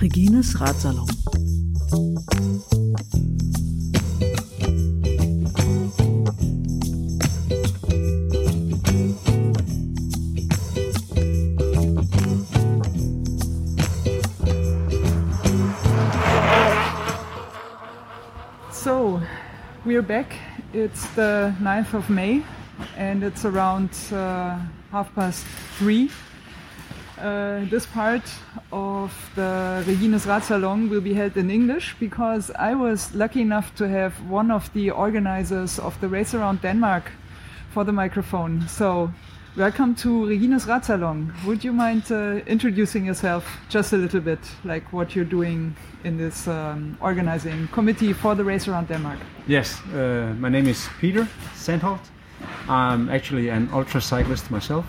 [0.00, 1.06] Regines Radsalon.
[18.72, 19.20] So,
[19.84, 20.49] we're back.
[20.72, 22.44] It's the 9th of May
[22.96, 24.56] and it's around uh,
[24.92, 25.44] half past
[25.76, 26.08] three.
[27.18, 28.22] Uh, this part
[28.70, 33.88] of the Regines Radsalon will be held in English because I was lucky enough to
[33.88, 37.10] have one of the organizers of the race around Denmark
[37.70, 38.68] for the microphone.
[38.68, 39.10] So,
[39.56, 41.32] welcome to Regines Radsalon.
[41.44, 46.16] Would you mind uh, introducing yourself just a little bit, like what you're doing in
[46.16, 49.18] this um, organizing committee for the race around Denmark?
[49.46, 52.00] Yes, uh, my name is Peter Sandholt.
[52.68, 54.86] I'm actually an ultra cyclist myself,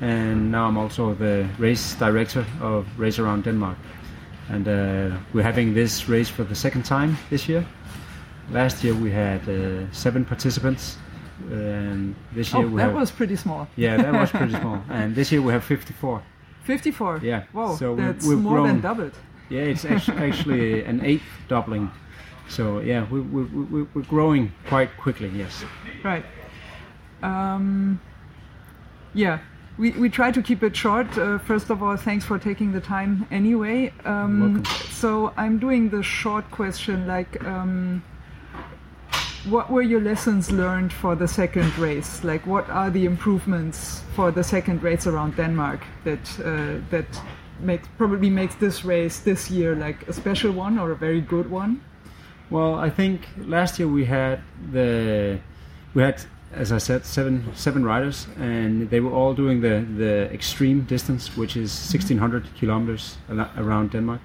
[0.00, 3.78] and now I'm also the race director of Race Around Denmark.
[4.48, 7.64] And uh, we're having this race for the second time this year.
[8.50, 10.98] Last year we had uh, seven participants,
[11.50, 13.66] and this year Oh, we that have was pretty small.
[13.76, 14.82] yeah, that was pretty small.
[14.90, 16.22] And this year we have 54.
[16.64, 17.20] 54.
[17.22, 19.14] Yeah, Wow, so we- that's we've more than doubled.
[19.48, 19.84] Yeah, it's
[20.26, 21.90] actually an eighth doubling.
[22.48, 25.28] So yeah, we, we, we, we're growing quite quickly.
[25.34, 25.64] Yes.
[26.04, 26.24] Right.
[27.22, 28.00] Um,
[29.14, 29.38] yeah,
[29.78, 31.16] we, we try to keep it short.
[31.16, 33.92] Uh, first of all, thanks for taking the time anyway.
[34.04, 38.02] Um, so I'm doing the short question like, um,
[39.44, 42.22] what were your lessons learned for the second race?
[42.24, 47.06] Like, what are the improvements for the second race around Denmark that uh, that
[47.60, 51.50] makes probably makes this race this year like a special one or a very good
[51.50, 51.80] one?
[52.50, 54.40] Well, I think last year we had
[54.72, 55.38] the
[55.94, 60.32] we had, as I said, seven seven riders, and they were all doing the the
[60.32, 63.16] extreme distance, which is 1600 kilometers
[63.56, 64.20] around Denmark.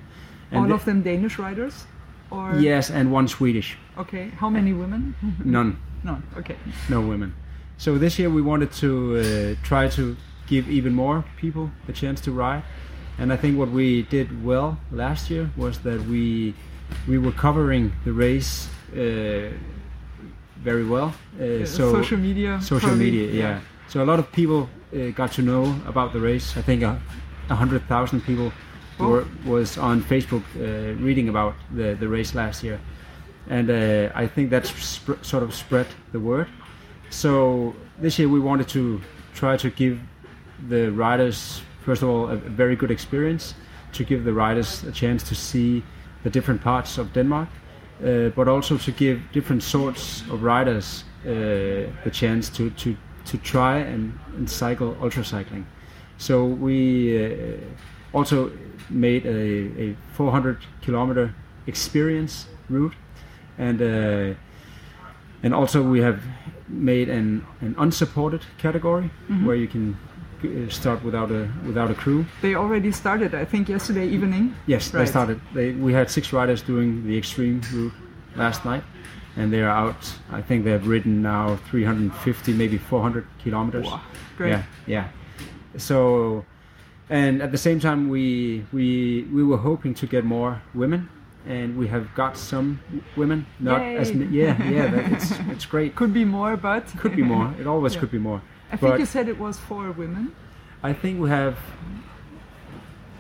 [0.52, 1.86] And All of them Danish riders,
[2.30, 3.78] or Yes, and one Swedish.
[4.00, 5.16] Okay, how many women?
[5.44, 5.78] None.
[6.04, 6.56] No, okay.
[6.90, 7.34] no women.
[7.78, 9.20] So this year we wanted to
[9.60, 10.16] uh, try to
[10.48, 12.64] give even more people the chance to ride,
[13.18, 16.54] and I think what we did well last year was that we
[17.08, 19.52] we were covering the race uh,
[20.64, 21.14] very well.
[21.40, 22.60] Uh, so social media.
[22.62, 23.60] social probably, media, yeah.
[23.88, 26.56] So a lot of people uh, got to know about the race.
[26.58, 27.00] I think a,
[27.50, 28.52] a hundred thousand people
[29.00, 29.10] Oh.
[29.10, 32.80] were, was on Facebook uh, reading about the, the race last year,
[33.50, 36.48] and uh, I think that's sp- sort of spread the word.
[37.10, 39.02] So this year we wanted to
[39.34, 40.00] try to give
[40.68, 43.54] the riders, first of all, a, very good experience,
[43.94, 45.84] to give the riders a chance to see
[46.24, 47.50] the different parts of Denmark,
[48.04, 51.30] uh, but also to give different sorts of riders uh,
[52.04, 55.66] the chance to, to, to try and, and cycle ultra cycling.
[56.18, 57.58] So we uh,
[58.14, 58.52] also
[58.90, 61.34] made a, a 400 kilometer
[61.68, 62.94] experience route,
[63.58, 64.34] and uh,
[65.44, 66.20] and also we have
[66.68, 69.10] made an, an unsupported category
[69.46, 69.96] where you can
[70.44, 72.26] uh, start without a without a crew.
[72.42, 74.54] They already started, I think, yesterday evening.
[74.68, 75.40] Yes, they started.
[75.54, 77.94] They, we had six riders doing the extreme route
[78.36, 78.84] last night,
[79.36, 80.14] and they are out.
[80.32, 83.86] I think they have ridden now 350, maybe 400 kilometers.
[83.86, 84.02] Wow,
[84.38, 84.50] great.
[84.52, 85.08] Yeah, yeah.
[85.78, 86.46] So,
[87.10, 91.10] and at the same time, we we we were hoping to get more women,
[91.46, 92.80] and we have got some
[93.16, 93.46] women.
[93.60, 94.26] Not as Yay.
[94.32, 94.88] yeah, yeah.
[94.88, 95.96] That, it's it's great.
[95.96, 97.54] Could be more, but Could be more.
[97.60, 98.00] It always Yeah.
[98.02, 98.42] could be more.
[98.72, 100.34] I think you said it was four women.
[100.84, 101.56] I think we have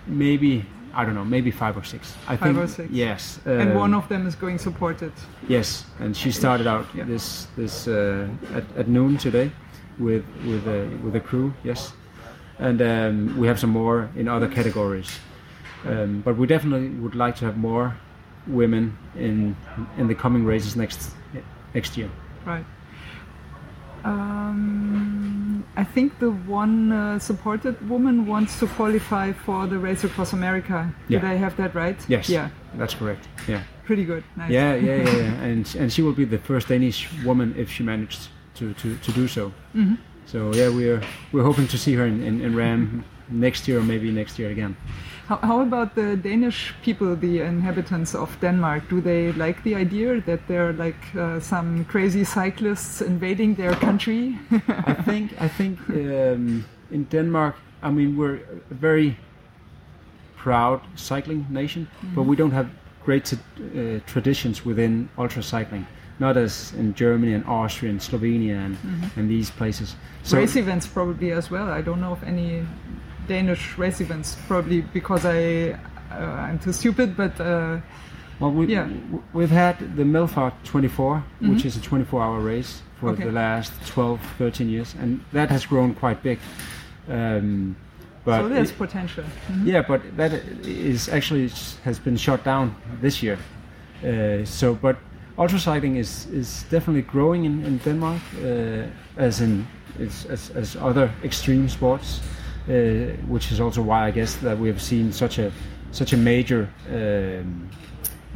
[0.07, 2.15] maybe I don't know, maybe five or six.
[2.27, 2.89] I Five think or six.
[2.91, 5.11] Yes, and um, one of them is going supported.
[5.47, 7.05] yes, and she started out Yeah.
[7.07, 9.51] this this uh, at, at noon today
[9.99, 11.53] with with a with a crew.
[11.63, 11.93] Yes,
[12.59, 15.19] and um, we have some more in other categories,
[15.85, 17.95] um, but we definitely would like to have more
[18.47, 19.55] women in
[19.97, 21.11] in the coming races next
[21.73, 22.09] next year.
[22.45, 22.65] Right.
[24.03, 30.33] Um, I think the one uh, supported woman wants to qualify for the race across
[30.33, 30.93] America.
[31.09, 31.97] Did I have that right?
[32.07, 32.49] Yes, Yeah.
[32.75, 33.27] that's correct.
[33.47, 33.61] Yeah.
[33.85, 34.23] Pretty good.
[34.35, 34.51] Nice.
[34.51, 35.43] Yeah, yeah, yeah, yeah.
[35.49, 39.11] and and she will be the first Danish woman if she managed to to, to
[39.11, 39.51] do so.
[39.73, 39.97] Mhm.
[40.25, 41.01] So yeah, we're
[41.31, 44.49] we're hoping to see her in, in, in RAAM next year or maybe next year
[44.51, 44.75] again.
[45.27, 48.89] How, how about the Danish people, the inhabitants of Denmark?
[48.89, 53.73] Do they like the idea that there are like uh, some crazy cyclists invading their
[53.73, 54.39] country?
[54.69, 58.39] I think I think um, in Denmark, I mean we're
[58.71, 59.17] a very
[60.37, 62.67] proud cycling nation, but we don't have
[63.03, 65.85] great uh, traditions within ultra cycling.
[66.19, 68.77] not as in Germany and Austria and Slovenia and,
[69.15, 69.95] and these places.
[70.23, 71.69] So race events probably as well.
[71.69, 72.65] I don't know of any
[73.27, 75.77] Danish residents, probably because I
[76.11, 76.15] uh,
[76.49, 77.79] I'm too stupid, but uh,
[78.39, 78.87] well, we, yeah.
[79.33, 83.25] we've had the Melfart 24, which is a 24-hour race for Okay.
[83.25, 86.39] the last 12, 13 years, and that has grown quite big.
[87.09, 87.75] Um,
[88.23, 89.23] but so there's it- potential.
[89.63, 91.49] Yeah, but that is actually
[91.83, 93.37] has been shut down this year.
[94.03, 94.97] Uh, so, but
[95.37, 98.83] ultracycling is is definitely growing in, in Denmark, uh,
[99.17, 99.65] as in
[99.99, 102.19] it's, as as other extreme sports,
[103.27, 105.51] which is also why I guess that we have seen such a
[105.91, 107.69] such a major um,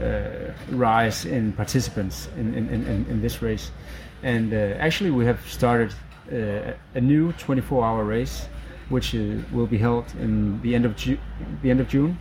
[0.01, 3.72] uh, rise in participants in, in, in, in this race.
[4.24, 5.94] And uh, actually, we have started
[6.31, 8.48] uh, a new 24-hour race,
[8.89, 9.19] which uh,
[9.51, 11.18] will be held in the end of Ju-
[11.62, 12.18] the end of June.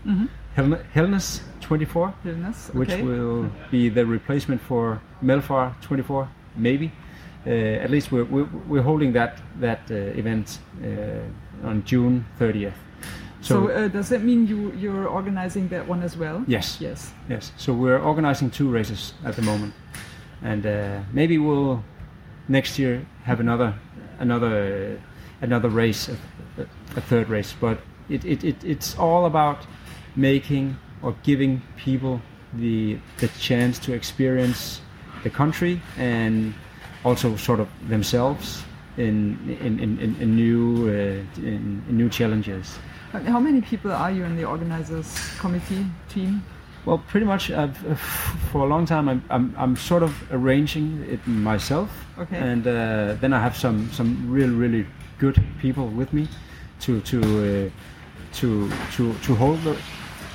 [0.57, 6.91] Helne- Helnes 24, Illness, which will be the replacement for Melfar 24, maybe.
[7.47, 10.87] Uh, at least we're, we're, we're holding that that uh, event uh,
[11.65, 12.73] on June 30th.
[13.43, 16.45] So, uh, does that mean you you're organizing that one as well?
[16.47, 17.13] yes, Yes.
[17.29, 19.73] Yes, so we're organizing two races at the moment,
[20.43, 21.83] and uh, maybe we'll
[22.49, 23.75] next year have another
[24.19, 25.01] another
[25.41, 26.17] another race, a,
[26.97, 27.55] a third race.
[27.59, 27.79] But
[28.11, 29.67] it, it, it it's all about
[30.17, 32.21] making or giving people
[32.53, 34.83] the the chance to experience
[35.23, 36.53] the country and
[37.05, 38.63] also sort of themselves
[38.97, 42.79] in in, in, in, new uh, in, in new challenges.
[43.13, 45.07] How many people are you in the organizers
[45.41, 46.43] committee team?
[46.87, 47.95] Well, pretty much I've, uh,
[48.53, 52.37] for a long time I'm, I'm, I'm sort of arranging it myself, Okay.
[52.39, 54.87] and uh, then I have some some really really
[55.19, 56.29] good people with me
[56.81, 57.71] to to uh,
[58.39, 59.77] to to to hold the,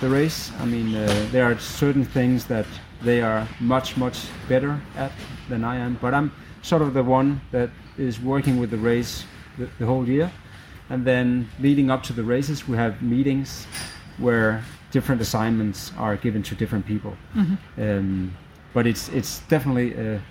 [0.02, 0.52] the race.
[0.62, 2.68] I mean, uh, there are certain things that
[3.02, 5.12] they are much much better at
[5.50, 6.32] than I am, but I'm
[6.62, 9.26] sort of the one that is working with the race
[9.58, 10.32] the, the whole year,
[10.90, 13.68] and then leading up to the races, we have meetings
[14.18, 17.16] where different assignments are given to different people.
[17.78, 18.36] Um,
[18.74, 20.22] but it's it's definitely a,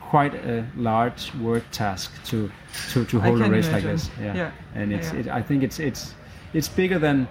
[0.00, 2.50] quite a large work task to
[2.92, 3.90] to, to hold a race like imagine.
[3.90, 4.10] this.
[4.20, 4.50] Yeah, Yeah.
[4.74, 5.20] and it's Yeah.
[5.20, 6.14] It, I think it's it's
[6.52, 7.28] it's bigger than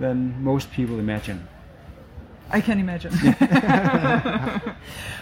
[0.00, 1.46] than most people imagine.
[2.54, 3.12] I can imagine.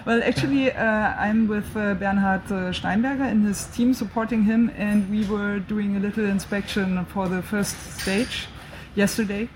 [0.06, 5.08] well, actually, uh, I'm with uh, Bernhard uh, Steinberger and his team supporting him, and
[5.10, 8.48] we were doing a little inspection for the first stage
[8.94, 9.48] yesterday.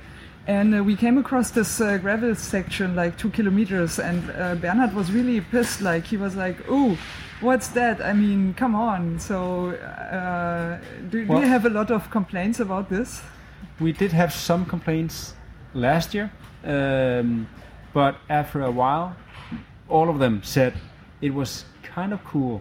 [0.47, 4.95] And uh, we came across this uh, gravel section, like two kilometers, and uh, Bernhard
[4.95, 5.83] was really pissed.
[5.83, 6.97] Like, he was like, Oh,
[7.43, 8.01] what's that?
[8.01, 9.19] I mean, come on.
[9.19, 10.79] So, uh,
[11.11, 13.21] do, do you have a lot of complaints about this?
[13.81, 15.35] We did have some complaints
[15.75, 16.31] last year,
[16.65, 17.47] um,
[17.97, 19.17] but after a while,
[19.89, 20.73] all of them said
[21.23, 21.65] it was
[21.95, 22.61] kind of cool.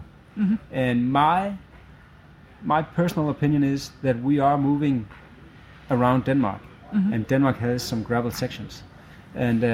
[0.72, 1.52] And my
[2.62, 5.06] my personal opinion is that we are moving
[5.90, 6.60] around Denmark,
[7.12, 8.82] and Denmark has some gravel sections,
[9.34, 9.68] and uh,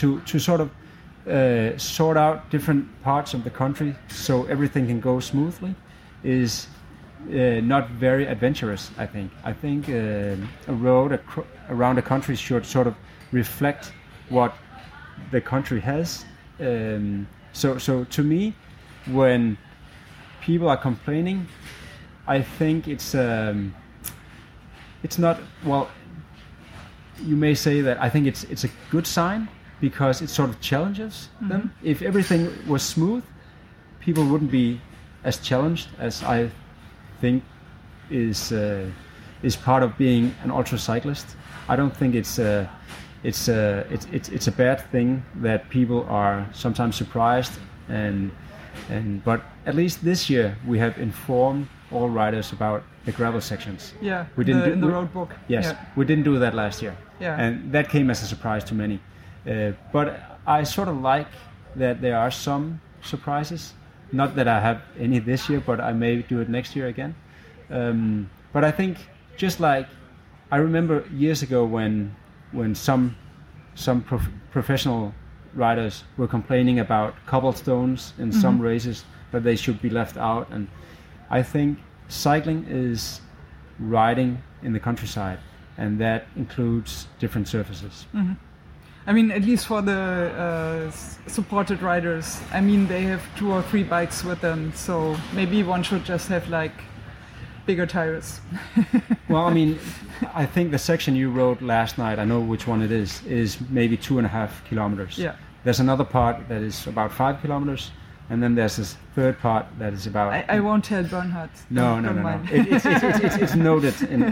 [0.00, 5.00] to to sort of uh, sort out different parts of the country so everything can
[5.00, 5.74] go smoothly
[6.24, 6.66] is
[7.30, 8.90] uh, not very adventurous.
[8.98, 9.30] I think.
[9.50, 12.94] I think uh, a road acro- around the country should sort of
[13.32, 13.92] reflect
[14.30, 14.52] what
[15.30, 16.24] the country has.
[16.60, 18.54] Um, so, so to me,
[19.06, 19.56] when
[20.40, 21.46] people are complaining,
[22.26, 23.74] I think it's um,
[25.02, 25.88] it's not well.
[27.22, 29.48] You may say that I think it's it's a good sign
[29.80, 31.72] because it sort of challenges them.
[31.82, 33.22] If everything was smooth,
[34.00, 34.80] people wouldn't be
[35.24, 36.50] as challenged as I
[37.20, 37.42] think
[38.10, 38.86] is uh,
[39.42, 41.36] is part of being an ultra cyclist.
[41.68, 42.66] I don't think it's uh,
[43.24, 47.52] it's, uh, it's it's it's a bad thing that people are sometimes surprised
[47.88, 48.30] and
[48.90, 53.94] and but at least this year we have informed all riders about the gravel sections.
[54.02, 55.34] Yeah, We didn't the, do- in the we- road book.
[55.48, 55.76] Yes, Yeah.
[55.96, 56.94] we didn't do that last year.
[57.20, 57.40] Yeah.
[57.40, 58.98] And that came as a surprise to many.
[59.46, 60.06] Uh, but
[60.46, 61.28] I sort of like
[61.76, 63.74] that there are some surprises.
[64.12, 67.14] Not that I have any this year, but I may do it next year again.
[67.70, 68.96] Um, but I think
[69.36, 69.86] just like
[70.52, 72.14] I remember years ago when
[72.54, 73.16] when some
[73.74, 75.12] some prof- professional
[75.54, 80.68] riders were complaining about cobblestones in some races that they should be left out, and
[81.30, 83.20] I think cycling is
[83.80, 85.38] riding in the countryside,
[85.76, 88.06] and that includes different surfaces.
[89.06, 90.90] I mean, at least for the uh,
[91.28, 92.40] supported riders.
[92.52, 96.28] I mean, they have two or three bikes with them, so maybe one should just
[96.28, 96.72] have like
[97.66, 98.40] bigger tires.
[99.28, 99.78] well, I mean,
[100.34, 103.58] I think the section you rode last night, I know which one it is, is
[103.70, 105.18] maybe two and a half kilometers.
[105.18, 105.36] Yeah.
[105.64, 107.90] There's another part that is about five kilometers,
[108.28, 110.32] and then there's this third part that is about.
[110.32, 111.50] I, I won't tell Bernhard.
[111.70, 112.42] no, no, no, no.
[112.52, 114.22] It, it's, it's, it's, it's, it's noted in,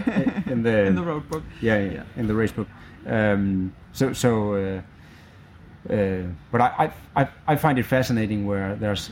[0.47, 1.43] in the in the road book.
[1.61, 2.67] yeah, yeah, yeah, in the race book.
[3.07, 9.11] Um, so, so, uh, uh, but I, I, I, I find it fascinating where there's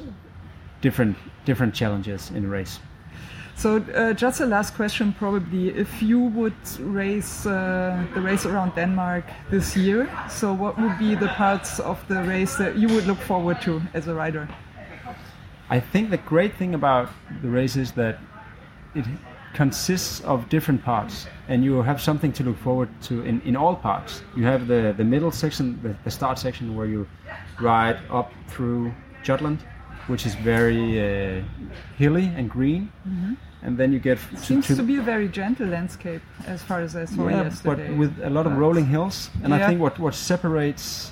[0.82, 2.80] different, different challenges in a race.
[3.62, 5.70] So uh, just a last question, probably.
[5.70, 11.14] If you would race uh, the race around Denmark this year, so what would be
[11.14, 14.50] the parts of the race that you would look forward to as a rider?
[15.70, 17.10] I think the great thing about
[17.44, 18.18] the race is that
[18.96, 19.06] it
[19.54, 23.76] consists of different parts, and you have something to look forward to in, in all
[23.76, 24.24] parts.
[24.36, 27.06] You have the, the middle section, the, the start section, where you
[27.60, 28.92] ride up through
[29.22, 29.60] Jutland,
[30.08, 31.44] which is very uh,
[32.00, 32.92] hilly and green,
[33.64, 36.96] and then you get f- Seems to be a very gentle landscape, as far as
[36.96, 37.88] I saw yeah, yesterday.
[37.88, 39.30] but with a lot of rolling hills.
[39.44, 41.12] And I think what, what separates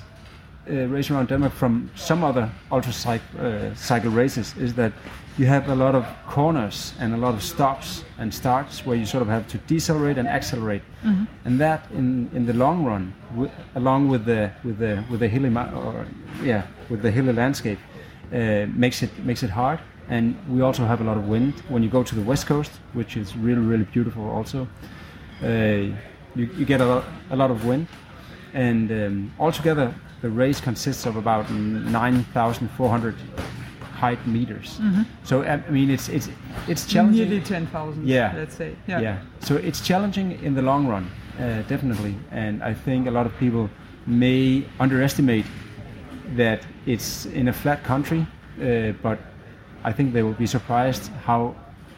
[0.70, 4.92] uh, race around Denmark from some other ultra cycle, uh, cycle races is that
[5.38, 9.06] you have a lot of corners and a lot of stops and starts where you
[9.06, 11.24] sort of have to decelerate and accelerate, Mm-hmm.
[11.46, 15.28] and that in, in the long run, wi- along with the with the with the
[15.28, 16.04] hilly ma- or
[16.42, 17.78] yeah with the hilly landscape,
[18.34, 19.78] uh, makes it makes it hard.
[20.10, 22.72] And we also have a lot of wind when you go to the west coast,
[22.94, 24.66] which is really really beautiful also
[25.42, 25.46] uh,
[26.36, 27.86] you, you get a lot, a lot of wind,
[28.54, 33.14] and um, altogether the race consists of about 9,400
[33.94, 34.80] height meters.
[35.24, 36.28] So I mean, it's it's
[36.68, 37.28] it's challenging.
[37.28, 38.32] Nearly 10,000, Yeah.
[38.36, 38.74] let's say.
[38.86, 39.18] yeah.
[39.40, 43.32] So it's challenging in the long run, uh, definitely, and I think a lot of
[43.38, 43.68] people
[44.06, 45.44] may underestimate
[46.36, 48.26] that it's in a flat country,
[48.62, 49.18] uh, but
[49.84, 51.54] I think they will be surprised how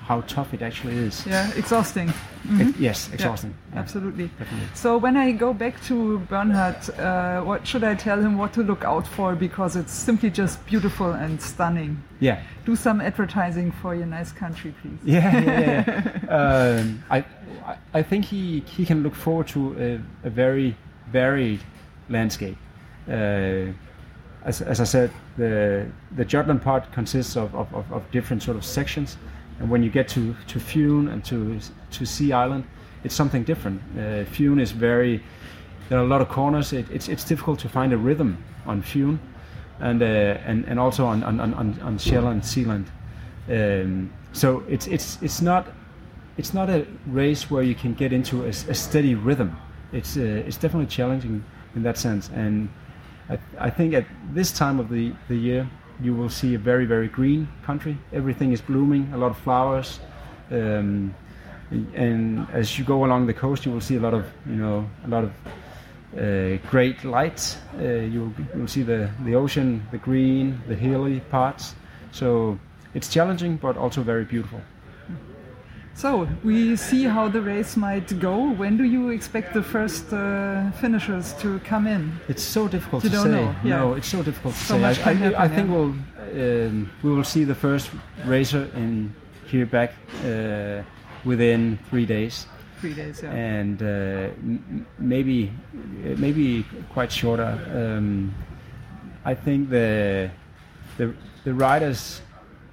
[0.08, 1.24] how tough it actually is.
[1.26, 2.12] Yeah, exhausting.
[2.58, 3.54] It- yes, exhausting.
[3.72, 4.26] Yeah, absolutely.
[4.38, 4.68] Definitely.
[4.74, 8.62] So when I go back to Bernhard, uh, what should I tell him what to
[8.64, 9.36] look out for?
[9.36, 12.02] Because it's simply just beautiful and stunning.
[12.20, 12.40] Yeah.
[12.66, 14.98] Do some advertising for your nice country, please.
[15.04, 16.78] Yeah, yeah, yeah.
[16.80, 17.18] um, I,
[17.64, 20.74] I- I think he, he can look forward to a, a very
[21.12, 21.60] varied
[22.08, 22.56] landscape.
[23.08, 23.66] Uh,
[24.44, 28.64] as, as I said, the the Jutland part consists of, of, of, different sort of
[28.64, 29.16] sections,
[29.60, 31.58] and when you get to to Fune and to
[31.92, 32.64] to Sea Island,
[33.04, 33.80] it's something different.
[33.98, 35.22] Uh, Fune is very
[35.88, 36.72] there are a lot of corners.
[36.72, 39.20] It, it's it's difficult to find a rhythm on Fune,
[39.80, 42.86] and uh, and and also on on on, on, Shell and Sealand.
[43.48, 45.66] Um, so it's it's it's not
[46.36, 49.56] it's not a race where you can get into a steady rhythm.
[49.92, 51.44] It's uh, it's definitely challenging
[51.74, 52.68] in that sense, and
[53.28, 55.68] I, I think at this time of the, the year
[56.00, 57.96] you will see a very very green country.
[58.12, 60.00] Everything is blooming, a lot of flowers,
[60.50, 61.14] um,
[61.94, 64.88] and as you go along the coast, you will see a lot of you know
[65.04, 65.32] a lot of
[66.18, 67.58] uh, great lights.
[67.78, 71.74] Uh, you'll you'll see the the ocean, the green, the hilly parts.
[72.10, 72.58] So
[72.94, 74.60] it's challenging, but also very beautiful.
[75.94, 78.50] So we see how the race might go.
[78.50, 82.12] When do you expect the first uh, finishers to come in?
[82.28, 83.30] It's so difficult You to don't say.
[83.30, 83.78] know, yeah.
[83.78, 84.84] No, it's so difficult to So say.
[84.84, 85.74] I, happen, I think yeah.
[85.74, 85.94] we'll
[86.68, 87.90] um, we will see the first
[88.24, 89.14] racer in
[89.46, 89.92] here back
[90.24, 90.82] uh,
[91.24, 92.46] within three days,
[92.80, 93.30] Three days, yeah.
[93.32, 94.28] and uh,
[94.98, 95.52] maybe
[96.16, 97.52] maybe quite shorter.
[97.74, 98.34] Um,
[99.24, 100.30] I think the
[100.96, 102.22] the the riders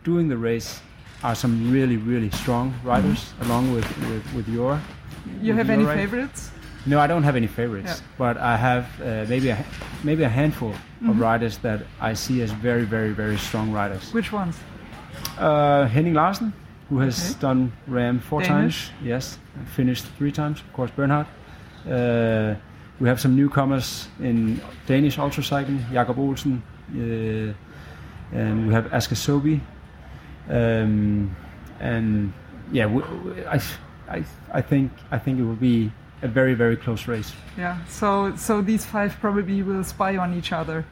[0.04, 0.82] doing the race
[1.24, 3.46] are some really really strong riders, Mm-hmm.
[3.52, 4.80] along with with, with your.
[5.42, 6.52] you with have your any favorites?
[6.86, 8.18] No, I don't have any favorites, Yeah.
[8.18, 9.58] but I have uh, maybe a
[10.04, 11.10] maybe a handful Mm-hmm.
[11.12, 14.14] of riders that I see as very, very, very strong riders.
[14.14, 14.56] Which ones?
[15.38, 16.52] Uh, Henning Larsen,
[16.90, 17.40] who has Okay.
[17.40, 18.90] done RAAM four Danish.
[18.90, 19.40] times, yes,
[19.76, 20.60] finished three times.
[20.60, 21.26] Of course, Bernhard.
[21.88, 22.56] Uh,
[23.00, 26.62] we have some newcomers in Danish ultracycling, Jakob Olsen,
[26.94, 27.54] uh,
[28.38, 29.60] and we have Asker Sobi.
[30.50, 31.36] Um,
[31.79, 32.34] and
[32.72, 33.62] yeah, we, we- I,
[34.10, 35.91] I, I think I think it will be
[36.22, 37.32] a very, very close race.
[37.58, 37.77] Yeah.
[37.88, 40.86] So so these five probably will spy on each other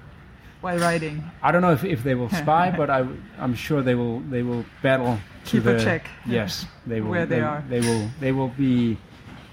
[0.62, 1.24] while riding.
[1.44, 3.06] I don't know if, if they will spy, but I,
[3.40, 6.08] I'm sure they will they will battle to Keep a the, check.
[6.26, 7.12] Yes, they will.
[7.12, 7.64] Where they are.
[7.70, 8.10] They will.
[8.20, 8.98] They will be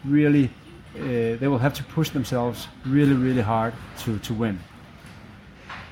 [0.04, 0.50] really.
[0.96, 4.60] Uh, they will have to push themselves really, really hard to, to win.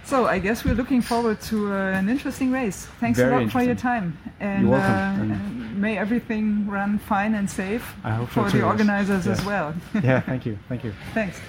[0.04, 2.87] So I guess we're looking forward to uh, an interesting race.
[3.00, 6.99] Thanks Very a lot for your time, and You're welcome, uh, and- may everything run
[6.99, 7.94] fine and safe
[8.28, 9.75] for the organizers as well.
[10.02, 10.92] Yeah, thank you, thank you.
[11.14, 11.40] Thanks.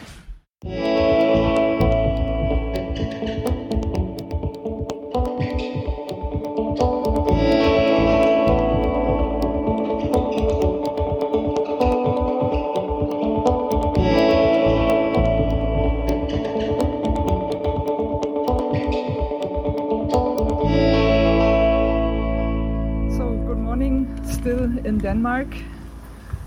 [24.93, 25.47] In Denmark.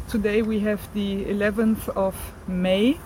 [0.09, 2.15] Today we have the 11th of
[2.47, 2.97] May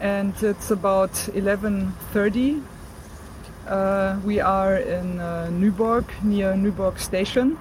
[0.00, 2.62] and it's about 11.30.
[3.68, 7.58] Uh, we are in uh, Nyborg, near Nyborg station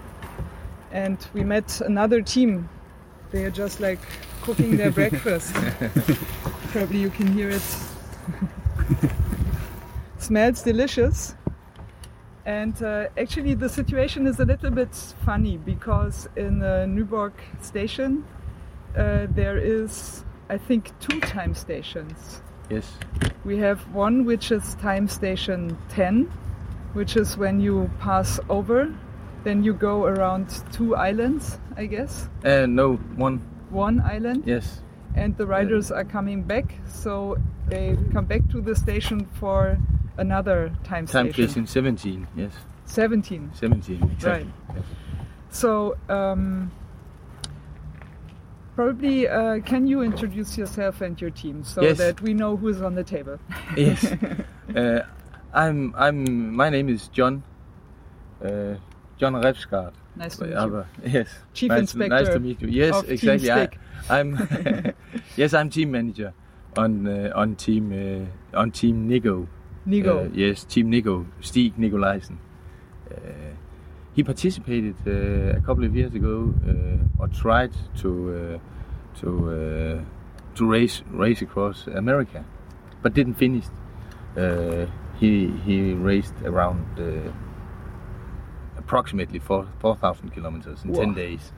[0.92, 2.70] and we met another team.
[3.32, 4.00] They are just like
[4.42, 5.54] cooking their breakfast.
[6.72, 7.78] Probably you can hear it.
[10.18, 11.36] Smells delicious.
[12.46, 14.94] And uh, actually, the situation is a little bit
[15.26, 17.32] funny because in uh, Nyborg
[17.62, 18.26] station,
[18.98, 22.42] uh, there is, I think, two time stations.
[22.70, 22.92] Yes.
[23.46, 26.26] We have one which is time station 10,
[26.94, 28.94] which is when you pass over,
[29.44, 32.30] then you go around two islands, I guess.
[32.44, 33.40] Uh, no, one.
[33.70, 34.44] One island.
[34.46, 34.82] Yes.
[35.16, 39.78] And the riders are coming back, so they come back to the station for
[40.18, 41.66] another time, Time station.
[41.66, 42.28] station 17.
[42.36, 42.52] Yes.
[42.86, 43.52] 17.
[43.54, 44.04] 17.
[44.14, 44.52] Exactly.
[44.70, 44.84] Right.
[45.50, 46.72] So, um,
[48.76, 51.98] probably uh, can you introduce yourself and your team so Yes.
[51.98, 53.40] that we know who's on the table?
[53.78, 54.06] yes.
[54.76, 55.02] Uh,
[55.54, 55.94] I'm.
[55.98, 56.56] I'm.
[56.56, 57.44] My name is John.
[58.44, 58.76] Uh,
[59.20, 59.94] John Repsgaard.
[60.16, 60.58] Nice to meet you.
[60.58, 61.28] Aber- Yes.
[61.54, 62.70] Chief nice, Inspector Nice to meet you.
[62.70, 63.50] Yes, exactly.
[64.10, 64.94] I, I'm
[65.38, 66.34] yes, I'm team manager
[66.78, 69.48] on uh, on team uh, on team Nico.
[69.86, 70.26] Nico.
[70.26, 72.38] Uh, yes, Team Nico, Stig Nikolajsen.
[73.12, 73.16] Uh,
[74.16, 78.10] he participated uh, a couple of years ago uh, or tried to
[78.60, 82.44] uh, to uh, to race race across America,
[83.02, 83.66] but didn't finish.
[84.38, 84.86] Uh,
[85.20, 87.32] he he raced around uh,
[88.78, 91.00] approximately four four thousand kilometers in Wow.
[91.00, 91.52] ten days,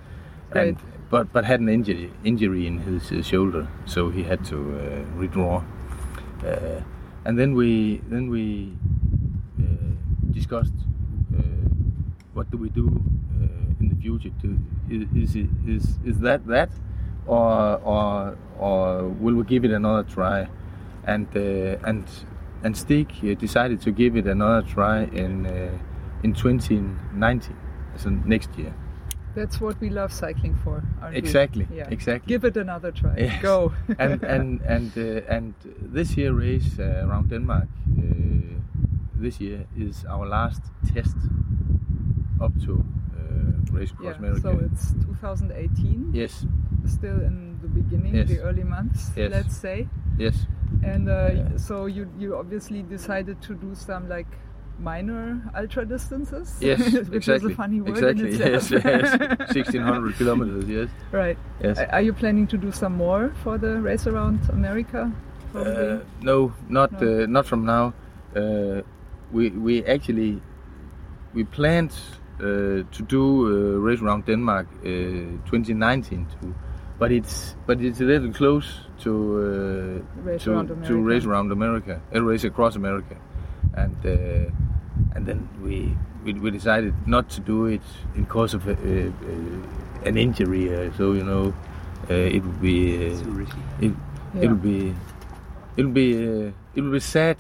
[0.52, 0.68] Great.
[0.70, 0.78] and
[1.10, 5.62] but but had an injury injury in his uh, shoulder, so he had to uh.
[6.46, 6.82] Uh,
[7.26, 8.74] and then we then we
[9.60, 9.64] uh,
[10.32, 10.74] discussed
[11.38, 11.42] uh,
[12.34, 14.58] what do we do uh, in the future to
[14.90, 16.70] is is is, is that that?
[17.28, 20.48] Or or or will we give it another try?
[21.06, 22.06] And uh, and
[22.64, 23.10] and Stig
[23.40, 25.78] decided to give it another try in uh,
[26.24, 27.56] in 2019
[27.98, 28.74] so next year
[29.36, 30.84] That's what we love cycling for.
[31.02, 31.18] aren't we?
[31.20, 31.90] Exactly, Yeah.
[31.92, 32.28] exactly.
[32.34, 33.16] Give it another try.
[33.18, 33.42] Yes.
[33.42, 33.72] Go.
[34.00, 35.54] and and and uh, and
[35.94, 37.68] this year race uh, around Denmark
[37.98, 38.02] uh,
[39.22, 40.62] this year is our last
[40.94, 41.18] test
[42.42, 44.20] up to uh, race across yeah.
[44.20, 44.42] America.
[44.42, 46.12] So it's 2018.
[46.14, 46.46] yes,
[46.86, 48.28] Still in the beginning, Yes.
[48.30, 49.32] the early months, Yes.
[49.32, 49.88] let's say.
[50.20, 50.48] yes,
[50.84, 51.58] And uh, Yeah.
[51.58, 54.28] so you you obviously decided to do some like
[54.80, 56.56] minor ultra distances.
[56.60, 58.32] yes, which exactly, is a funny word exactly.
[58.38, 60.66] Yes, yes, sixteen hundred kilometers.
[60.68, 61.38] Yes, right.
[61.64, 61.80] yes.
[61.80, 65.12] Are you planning to do some more for the race around America?
[65.56, 67.24] Uh, no, not No.
[67.24, 67.94] Uh, not from now.
[68.36, 68.82] Uh,
[69.32, 70.42] we we actually
[71.34, 71.92] we planned
[72.40, 72.44] uh,
[72.92, 74.84] to do uh, race around Denmark uh,
[75.50, 76.54] 2019 too,
[77.00, 78.68] but it's but it's a little close
[79.04, 80.96] to uh, Race to around to America.
[81.02, 83.16] race around America, uh, race across America,
[83.76, 84.52] and uh,
[85.16, 87.82] and then we, we we decided not to do it
[88.16, 90.74] in because of uh, uh, an injury.
[90.74, 91.54] Uh, so you know,
[92.10, 93.92] uh, it would be uh, it,
[94.36, 94.42] Yeah.
[94.44, 94.94] it'll be
[95.78, 96.10] it'll be
[96.48, 97.38] uh, it'll be sad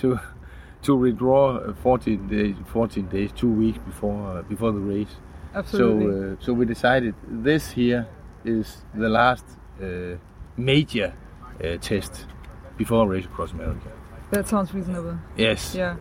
[0.00, 0.18] to
[0.82, 5.14] to withdraw uh, 14 days 14 days two weeks before uh, before the race
[5.54, 6.06] Absolutely.
[6.06, 8.06] so uh, so we decided this here
[8.44, 9.44] is the last
[9.82, 10.16] uh,
[10.56, 11.12] major
[11.62, 12.26] uh, test
[12.76, 13.90] before race across America
[14.32, 15.16] that sounds reasonable.
[15.36, 15.96] yes Yeah.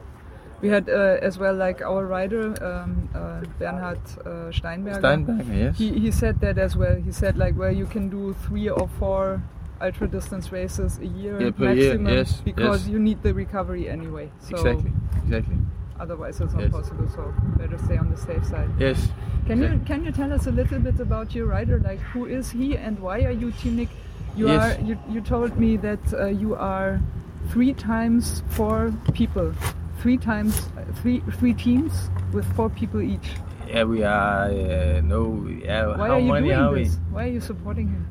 [0.61, 4.99] We had uh, as well like our rider um, uh, Bernhard uh, Steinberger.
[4.99, 6.95] Steinberger yes He, he said that as well.
[7.07, 9.41] He said like where you can do three or four
[9.81, 12.91] ultra distance races a year Yeah, per year, maximum yes, because yes.
[12.93, 14.29] you need the recovery anyway.
[14.39, 14.91] So exactly
[15.23, 15.57] exactly
[15.99, 16.71] otherwise it's not Yes.
[16.71, 17.07] possible.
[17.09, 18.69] So better stay on the safe side.
[18.79, 19.09] yes
[19.47, 21.79] Can you can you tell us a little bit about your rider?
[21.89, 23.89] Like who is he and why are you Team Nick?
[24.37, 27.01] You are you, you told me that uh, you are
[27.49, 29.53] three times four people,
[29.99, 33.29] three times uh, three three teams with four people each.
[33.67, 36.97] yeah we are uh, no yeah Why how are you many doing are we this?
[37.11, 38.03] Why are you supporting him?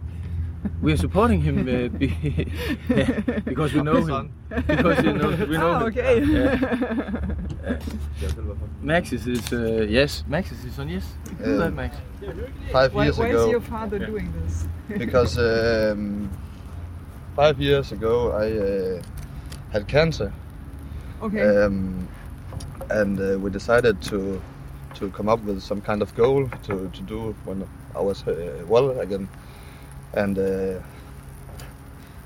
[0.83, 2.09] we are supporting him uh, be,
[3.45, 4.31] because we know him
[4.67, 5.89] because you know we know ah, him.
[5.89, 6.15] okay.
[8.83, 10.25] Max is uh, yes.
[10.29, 11.07] Maxis is on yes.
[11.39, 11.97] Do Um, that, Max.
[12.73, 14.67] five why years why ago is your father doing this?
[14.99, 16.31] because um,
[17.37, 19.03] five years ago I uh,
[19.73, 20.33] had cancer
[21.23, 21.43] Okay.
[21.43, 22.09] um,
[22.91, 24.41] and uh, we decided to
[24.95, 28.65] to come up with some kind of goal to, to do when I was uh,
[28.67, 29.29] well again
[30.15, 30.81] and uh,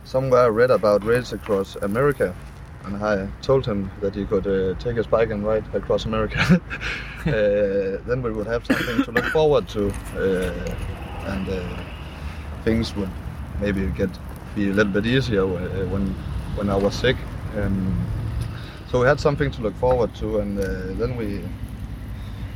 [0.05, 2.35] somewhere I read about race across America
[2.85, 6.39] and I told him that he could uh, take his bike and ride across America.
[7.27, 7.31] uh,
[8.07, 11.79] then we would have something to look forward to, uh, and uh,
[12.63, 13.11] things would
[13.61, 14.11] maybe get
[14.55, 16.15] be a little bit easier when
[16.57, 17.17] when I was sick.
[17.57, 18.07] Um,
[18.91, 20.65] so we had something to look forward to, and uh,
[20.99, 21.43] then we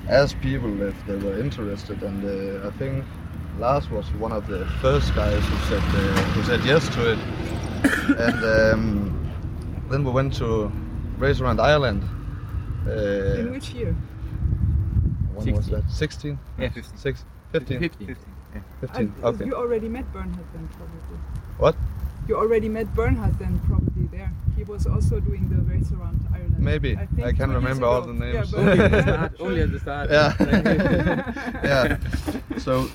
[0.09, 3.05] asked people if they were interested, and uh, I think
[3.59, 7.19] Lars was one of the first guys who said uh, who said yes to it,
[8.19, 9.33] and um,
[9.91, 10.71] then we went to
[11.19, 12.03] race around Ireland.
[12.87, 13.95] Uh, In which year?
[15.35, 15.75] when was 16.
[15.75, 15.91] that?
[15.91, 16.39] 16?
[16.59, 16.97] Yeah, 15.
[16.99, 17.81] Six, 15?
[17.81, 18.07] 15.
[18.07, 19.13] 15.
[19.23, 19.45] I- Okay.
[19.45, 21.19] You already met Bernhard then, probably.
[21.59, 21.77] What?
[22.29, 24.33] You already met Bernhard then, probably there.
[24.59, 26.59] He was also doing the race around Ireland.
[26.59, 26.97] Maybe.
[26.97, 28.53] think I can't two remember all the names.
[28.53, 29.33] Yeah, Only at the start.
[29.41, 30.11] Only at the start.
[30.11, 30.35] Yeah.
[31.71, 32.59] yeah.
[32.59, 32.91] So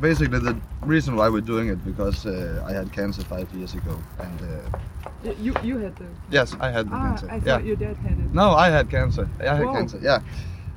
[0.00, 3.94] basically, the reason why we're doing it because uh, I had cancer five years ago,
[4.20, 6.06] and uh, you you had the.
[6.30, 7.26] yes, I had the Ah, cancer.
[7.30, 7.66] I thought yeah.
[7.68, 8.32] your dad had it.
[8.34, 9.28] No, I had cancer.
[9.40, 9.74] I had Wow.
[9.74, 9.98] cancer.
[10.02, 10.20] Yeah.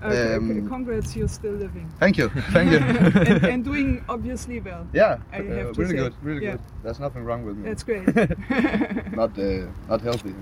[0.03, 1.89] Okay, Um, okay, congrats, you're still living.
[1.99, 2.29] Thank you.
[2.51, 2.77] Thank you.
[2.79, 4.85] and, and doing obviously well.
[4.93, 5.17] yeah.
[5.31, 6.03] I uh, have to really say.
[6.03, 6.13] good.
[6.21, 6.51] Really Yeah.
[6.51, 6.61] good.
[6.83, 7.63] There's nothing wrong with me.
[7.69, 8.05] That's great.
[9.15, 10.35] not uh, not healthy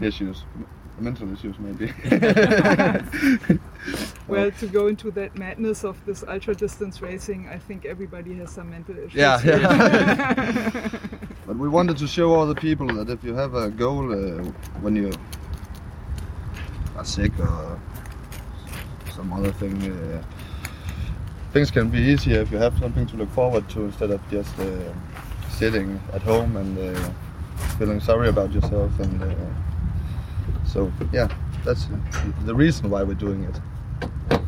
[0.00, 0.44] issues,
[1.00, 1.92] mental issues maybe.
[4.28, 8.50] well, to go into that madness of this ultra distance racing, I think everybody has
[8.52, 9.14] some mental issues.
[9.14, 10.88] Yeah, yeah.
[11.46, 14.44] but we wanted to show all the people that if you have a goal uh,
[14.82, 15.10] when you
[16.96, 17.78] are sick or
[19.22, 20.22] some other thing, uh,
[21.52, 24.58] things can be easier if you have something to look forward to instead of just
[24.58, 24.64] uh,
[25.48, 27.10] sitting at home and uh,
[27.78, 28.90] feeling sorry about yourself.
[28.98, 29.34] And uh,
[30.66, 31.28] so, yeah,
[31.64, 31.86] that's
[32.44, 34.41] the reason why we're doing it.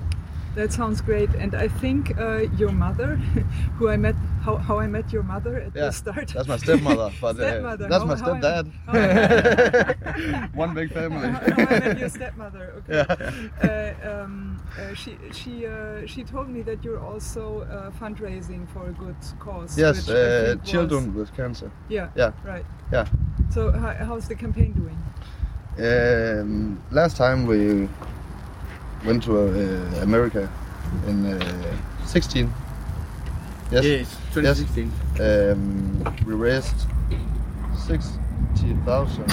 [0.55, 1.31] That sounds great.
[1.35, 3.17] And I think uh, your mother,
[3.77, 6.29] who I met, how, how I met your mother at Yeah, the start.
[6.29, 8.71] That's my stepmother, but uh, Stepmother, that's how- my stepdad.
[8.87, 11.29] how One big family.
[11.29, 12.73] How, how I met your stepmother.
[12.89, 13.05] Okay.
[13.63, 13.95] Yeah.
[14.05, 18.89] Uh, um, uh, she she uh, she told me that you're also uh, fundraising for
[18.89, 19.77] a good cause.
[19.77, 21.71] Yes, which think was- children with cancer.
[21.89, 22.11] Yeah.
[22.15, 22.33] Yeah.
[22.45, 22.65] Right.
[22.93, 23.07] Yeah.
[23.51, 24.99] So how, how's the campaign doing?
[25.79, 27.89] Um, last time we
[29.05, 30.51] went to uh, America
[31.07, 32.53] in uh, 16.
[33.71, 33.85] Yes.
[33.85, 34.93] Yes, 2016.
[35.21, 36.87] Um, we raised
[37.77, 39.27] 60,000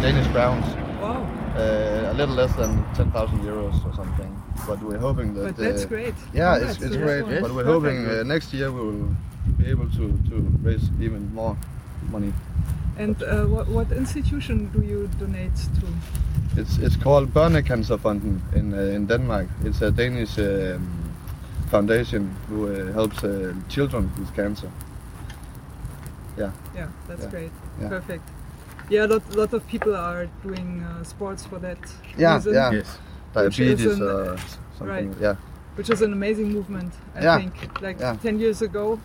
[0.00, 0.64] Danish crowns.
[1.00, 1.28] Wow.
[1.56, 4.42] Uh, a little less than 10,000 euros or something.
[4.66, 5.42] But we're hoping that.
[5.42, 6.14] But that's uh, great.
[6.32, 7.22] Yeah, it's, it's great.
[7.22, 7.32] one.
[7.32, 7.98] Yes, but we're Perfect.
[7.98, 9.16] hoping uh, next year we will
[9.58, 11.56] be able to, to raise even more
[12.10, 12.32] money.
[12.98, 15.86] And uh, what, what institution do you donate to?
[16.56, 19.46] It's it's called Børnecancerfonden in uh, in Denmark.
[19.64, 20.82] It's a Danish um,
[21.70, 24.68] foundation who uh, helps uh, children with cancer.
[26.38, 27.30] Yeah, Yeah, that's Yeah.
[27.30, 27.50] great.
[27.80, 27.88] Yeah.
[27.88, 28.22] Perfect.
[28.90, 31.78] Yeah, a lot, lot of people are doing uh, sports for that
[32.18, 32.72] Yeah, reason, yeah.
[32.72, 32.98] Yes.
[33.34, 34.36] diabetes an- or
[34.78, 35.08] something.
[35.08, 35.20] right.
[35.20, 35.36] Yeah,
[35.76, 36.92] which is an amazing movement.
[37.16, 37.38] I Yeah.
[37.38, 38.16] think like Yeah.
[38.22, 38.98] 10 years ago,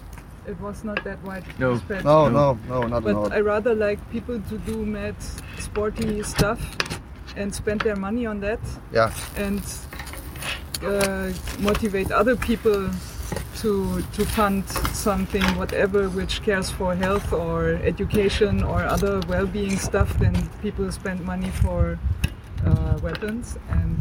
[0.48, 1.80] it was not that wide No.
[2.04, 3.24] no, no, no, not at all.
[3.30, 5.16] But I rather like people to do mad
[5.60, 6.60] sporty stuff
[7.38, 8.60] and spend their money on that
[8.94, 9.62] Yeah, and
[10.84, 12.90] uh, motivate other people
[13.62, 20.18] to to fund something, whatever, which cares for health or education or other well-being stuff.
[20.20, 21.98] Then people spend money for
[22.66, 23.98] uh, weapons and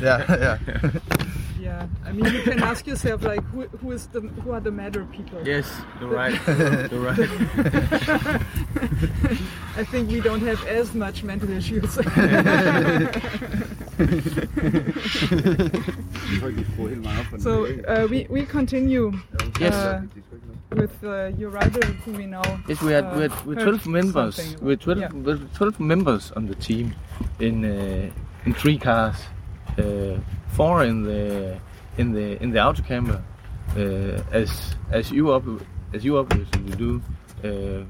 [0.00, 0.58] yeah, yeah.
[1.74, 1.86] Yeah.
[2.08, 5.04] I mean, you can ask yourself like, who, who is the who are the matter
[5.16, 5.38] people?
[5.44, 5.66] Yes,
[6.00, 6.34] you're right.
[6.92, 7.18] you're right.
[9.76, 11.94] I think we don't have as much mental issues.
[17.38, 19.12] so uh, we we continue
[19.60, 19.74] Yes.
[19.74, 20.02] uh,
[20.74, 22.42] with uh, your rider who we know.
[22.68, 24.56] Yes, we had, uh, we had, we had 12 members.
[24.60, 25.08] We had 12, Yeah.
[25.12, 26.94] we had 12 members on the team
[27.38, 28.10] in uh,
[28.46, 29.16] in three cars.
[30.54, 31.58] Four in the
[31.98, 33.20] in the in the auto camper,
[33.76, 33.80] uh,
[34.30, 35.44] as as you up
[35.92, 37.02] as you obviously do.
[37.42, 37.84] Uh,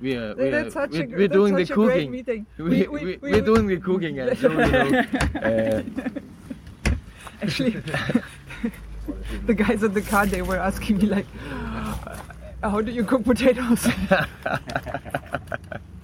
[0.00, 2.10] we are, we are, we're, we're doing the cooking.
[2.58, 4.20] We, we, we, are doing the cooking.
[4.20, 5.82] Uh,
[7.40, 7.70] Actually,
[9.46, 11.26] the guys in the car they were asking me like,
[12.62, 13.88] "How do you cook potatoes?"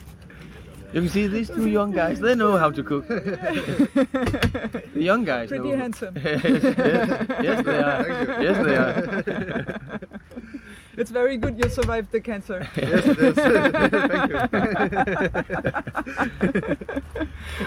[0.92, 3.06] you can see these two young guys, they know how to cook.
[3.08, 5.76] the young guys Pretty know.
[5.76, 6.14] handsome.
[6.16, 8.08] yes, yes, they are.
[8.42, 9.80] Yes, they are.
[10.94, 12.68] It's very good you survived the cancer.
[12.76, 13.34] yes, yes.
[14.50, 14.62] Thank
[16.52, 16.76] you.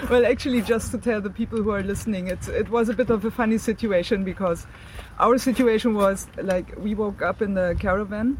[0.08, 3.10] well, actually, just to tell the people who are listening, it's, it was a bit
[3.10, 4.64] of a funny situation because
[5.18, 8.38] our situation was like we woke up in the caravan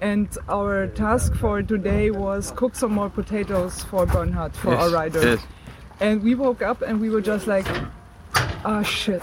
[0.00, 4.90] And our task for today was cook some more potatoes for Bernhard, for Yes, our
[4.90, 5.22] rider.
[5.22, 5.46] yes.
[6.00, 7.66] And we woke up and we were just like,
[8.64, 9.22] ah, shit,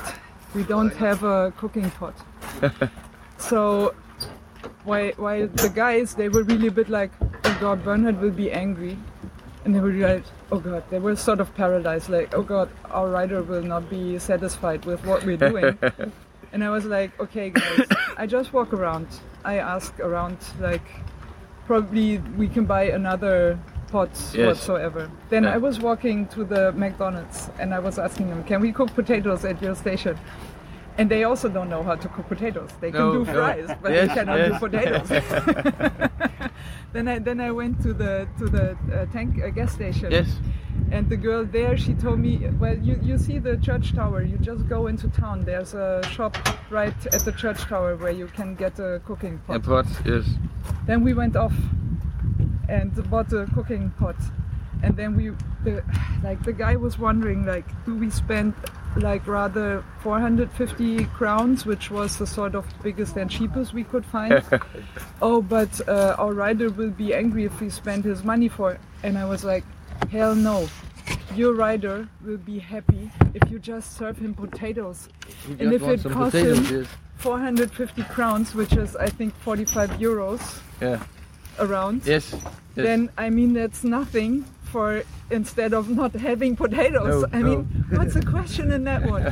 [0.55, 2.15] we don't have a cooking pot.
[3.37, 3.93] so,
[4.83, 8.51] while, while the guys, they were really a bit like, oh god, Bernhard will be
[8.51, 8.97] angry.
[9.65, 13.07] And they were like, oh god, they were sort of paralyzed, like, oh god, our
[13.09, 15.77] rider will not be satisfied with what we're doing.
[16.53, 17.87] and I was like, okay, guys,
[18.17, 19.07] I just walk around.
[19.43, 20.85] I ask around, like,
[21.65, 23.59] probably we can buy another
[23.91, 24.47] pot Yes.
[24.47, 25.09] whatsoever.
[25.29, 25.55] Then Yeah.
[25.55, 29.43] I was walking to the McDonald's and I was asking them, can we cook potatoes
[29.45, 30.17] at your station?
[30.97, 32.69] And they also don't know how to cook potatoes.
[32.79, 33.33] They can No, do no.
[33.33, 34.51] fries, but Yes, they cannot yes.
[34.51, 35.09] do potatoes.
[36.93, 40.11] then I then I went to the to the uh, tank uh, gas station.
[40.11, 40.27] Yes.
[40.91, 44.37] And the girl there, she told me, well, you, you see the church tower, you
[44.37, 45.43] just go into town.
[45.43, 46.37] There's a shop
[46.69, 49.55] right at the church tower where you can get a cooking pot.
[49.55, 49.87] A pot.
[50.05, 50.25] Yes.
[50.85, 51.53] Then we went off
[52.69, 54.15] and bought a cooking pot.
[54.83, 55.31] And then we,
[55.63, 55.83] the,
[56.23, 58.53] like the guy was wondering, like, do we spend
[58.97, 64.43] like rather 450 crowns, which was the sort of biggest and cheapest we could find?
[65.21, 68.73] oh, but uh, our rider will be angry if we spend his money for.
[68.73, 68.79] it.
[69.03, 69.63] And I was like,
[70.11, 70.67] hell no.
[71.35, 75.09] Your rider will be happy if you just serve him potatoes.
[75.47, 76.87] We And if it costs potatoes, him- yes.
[77.17, 81.01] 450 crowns, which is I think 45 euros Yeah.
[81.59, 82.03] around.
[82.05, 82.31] Yes.
[82.33, 82.43] yes.
[82.75, 87.21] Then I mean that's nothing for instead of not having potatoes.
[87.21, 87.47] No, I no.
[87.47, 89.23] mean, what's the question in that one?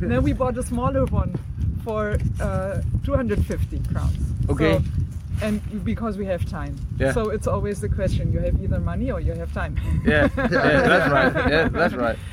[0.00, 1.32] then we bought a smaller one
[1.84, 4.18] for uh, 250 crowns.
[4.50, 4.74] Okay.
[4.78, 4.82] So,
[5.40, 6.74] and because we have time.
[6.98, 7.12] Yeah.
[7.12, 9.72] So it's always the question: you have either money or you have time.
[10.04, 10.28] yeah.
[10.36, 10.46] yeah.
[10.92, 11.50] That's right.
[11.52, 11.68] Yeah.
[11.68, 12.18] That's right.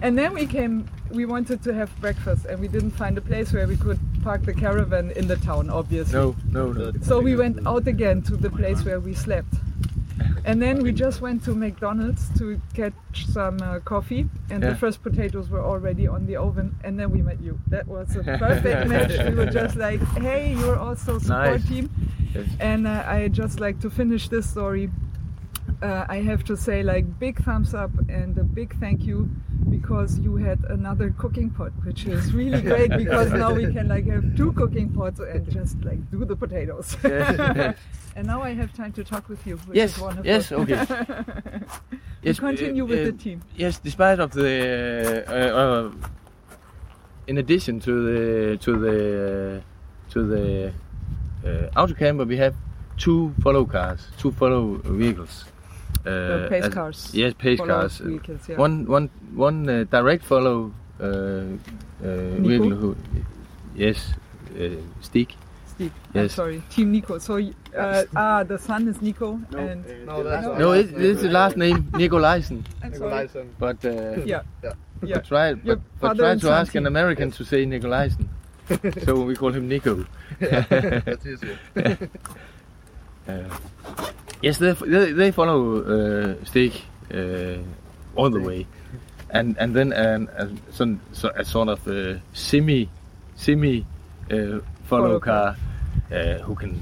[0.00, 3.52] And then we came, we wanted to have breakfast and we didn't find a place
[3.52, 6.18] where we could park the caravan in the town, obviously.
[6.18, 6.34] No.
[6.50, 6.72] No.
[6.72, 6.92] No.
[7.02, 9.52] So we went out again to the place where we slept.
[10.48, 14.70] And then we just went to McDonald's to catch some uh, coffee, and Yeah.
[14.70, 16.74] the first potatoes were already on the oven.
[16.84, 17.58] And then we met you.
[17.68, 19.12] That was a perfect match.
[19.28, 21.68] We were just like, "Hey, you're also support Nice.
[21.68, 21.90] team."
[22.60, 24.90] And uh, I just like to finish this story.
[25.80, 29.30] Uh, I have to say, like, big thumbs up and a big thank you
[29.70, 34.06] because you had another cooking pot, which is really great because now we can like
[34.06, 36.96] have two cooking pots and just like do the potatoes.
[37.04, 37.78] Yes, yes.
[38.16, 40.00] and now I have time to talk with you, which Yes.
[40.24, 40.52] Yes.
[40.52, 40.86] Okay.
[42.22, 43.42] We continue uh, with uh, the team.
[43.56, 45.92] Yes, despite of the, uh, uh,
[47.28, 48.96] in addition to the to the
[49.62, 50.72] uh, to the
[51.46, 52.54] uh, auto camper, we have
[52.96, 55.44] two follow cars, two follow vehicles.
[56.08, 57.10] Uh, pace as- cars.
[57.12, 57.98] Yes, pace Follow cars.
[57.98, 58.56] vehicles, yeah.
[58.56, 62.70] One one one uh, direct follow uh, uh, vehicle.
[62.70, 62.96] Who,
[63.76, 64.14] yes,
[64.58, 64.68] uh,
[65.00, 65.34] Stig.
[65.78, 66.34] Steve, I'm yes.
[66.34, 67.18] sorry, Team Nico.
[67.18, 70.58] So uh, ah, the son is Nico, and No, that's No.
[70.58, 72.64] No, it, it's the last name, Nikolajsen.
[72.82, 73.28] I'm sorry.
[73.28, 73.46] Nikolajsen.
[73.60, 74.72] But uh, Yeah, Yeah.
[75.04, 75.20] yeah.
[75.20, 76.86] try, Your but, but try to son ask an team.
[76.88, 78.26] American to say Nikolajsen.
[79.04, 80.04] so we call him Nico.
[80.40, 81.56] That's easy.
[83.28, 83.44] Uh,
[84.42, 86.72] yes, they, they, they follow uh, Stig
[87.12, 87.58] uh,
[88.16, 88.66] all the way,
[89.30, 92.88] and and then an, a, some, so, a sort of uh, semi
[93.36, 93.84] semi
[94.30, 95.56] uh, follow Follow car
[96.12, 96.80] uh, who can,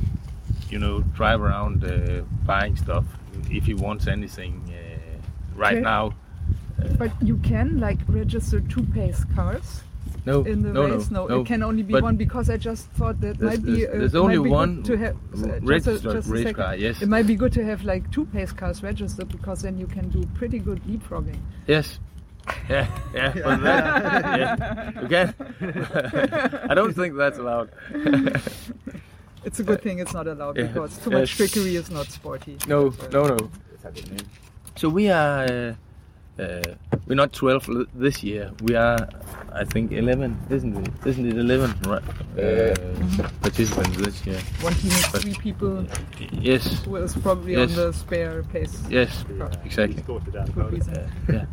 [0.71, 3.05] you know, drive around uh, buying stuff
[3.51, 5.19] if he wants anything uh,
[5.55, 5.83] right Okay.
[5.83, 6.13] now.
[6.99, 9.83] But you can like register two pace cars
[10.27, 11.11] No, in the no, race.
[11.11, 13.65] no, No, it can only be But one because I just thought that There's, might
[13.65, 13.85] be.
[13.85, 16.33] there's, uh, there's it only be one to have uh, just a- registered just a
[16.33, 16.75] race car.
[16.77, 19.87] Yes, It might be good to have like two pace cars registered because then you
[19.87, 21.39] can do pretty good leapfrogging.
[21.67, 22.01] Yes.
[22.71, 26.59] Yeah, yeah, but that, yeah, you.
[26.71, 27.71] I don't think that's allowed.
[29.45, 30.67] It's a good thing it's not allowed Yeah.
[30.69, 32.57] because too much trickery is not sporty.
[32.69, 33.51] No, But, uh, no, no.
[34.77, 35.75] So we are,
[36.39, 36.63] uh, uh,
[37.07, 38.53] we're not 12 l- this year.
[38.63, 39.09] We are,
[39.53, 41.07] I think, 11, isn't it?
[41.07, 42.03] Isn't it 11 right?
[42.39, 42.75] Uh,
[43.41, 44.39] participants this year?
[44.61, 45.87] One team is But- three people
[46.33, 47.71] Yes, who is probably Yes.
[47.71, 48.83] on the spare pace.
[48.91, 49.25] yes,
[49.65, 50.03] exactly.
[50.07, 50.95] Good reason.
[51.29, 51.45] Yeah,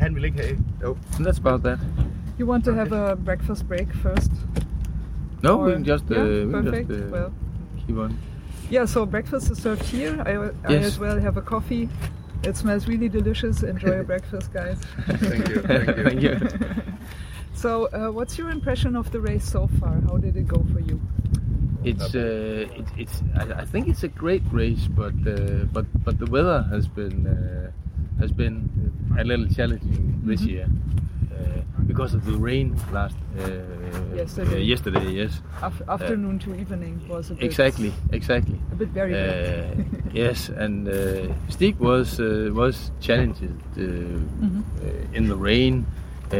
[0.00, 0.58] Han vil ikke have.
[0.82, 0.96] Jo.
[1.16, 1.78] and that's about that.
[2.38, 4.32] You want to have a breakfast break first?
[5.42, 6.88] No, we can just, uh, yeah, we can perfect.
[6.88, 7.32] just uh, well,
[7.86, 8.18] keep on.
[8.70, 8.86] yeah.
[8.86, 10.20] So breakfast is served here.
[10.26, 10.32] I,
[10.68, 10.84] I Yes.
[10.86, 11.88] as well have a coffee.
[12.44, 13.62] It smells really delicious.
[13.62, 14.78] Enjoy your breakfast, guys.
[15.06, 15.60] Thank you.
[15.62, 16.04] Thank you.
[16.04, 16.38] Thank you.
[17.54, 20.00] So, uh, what's your impression of the race so far?
[20.08, 21.00] How did it go for you?
[21.84, 26.18] It's uh, it, it's I, I think it's a great race, but uh, but but
[26.18, 27.70] the weather has been uh,
[28.20, 28.68] has been
[29.18, 30.48] a little challenging this Mhm.
[30.48, 30.70] year uh,
[31.86, 33.42] because of the rain last uh,
[34.16, 34.56] Yesterday.
[34.56, 38.58] uh, yesterday, yes, Af- afternoon to evening was a bit exactly, exactly.
[38.72, 39.78] a bit very bad.
[39.78, 40.92] Uh, yes, and uh,
[41.48, 44.60] Stig was uh, was challenged uh, Mm-hmm.
[44.60, 45.84] uh, in the rain.
[46.32, 46.36] Uh,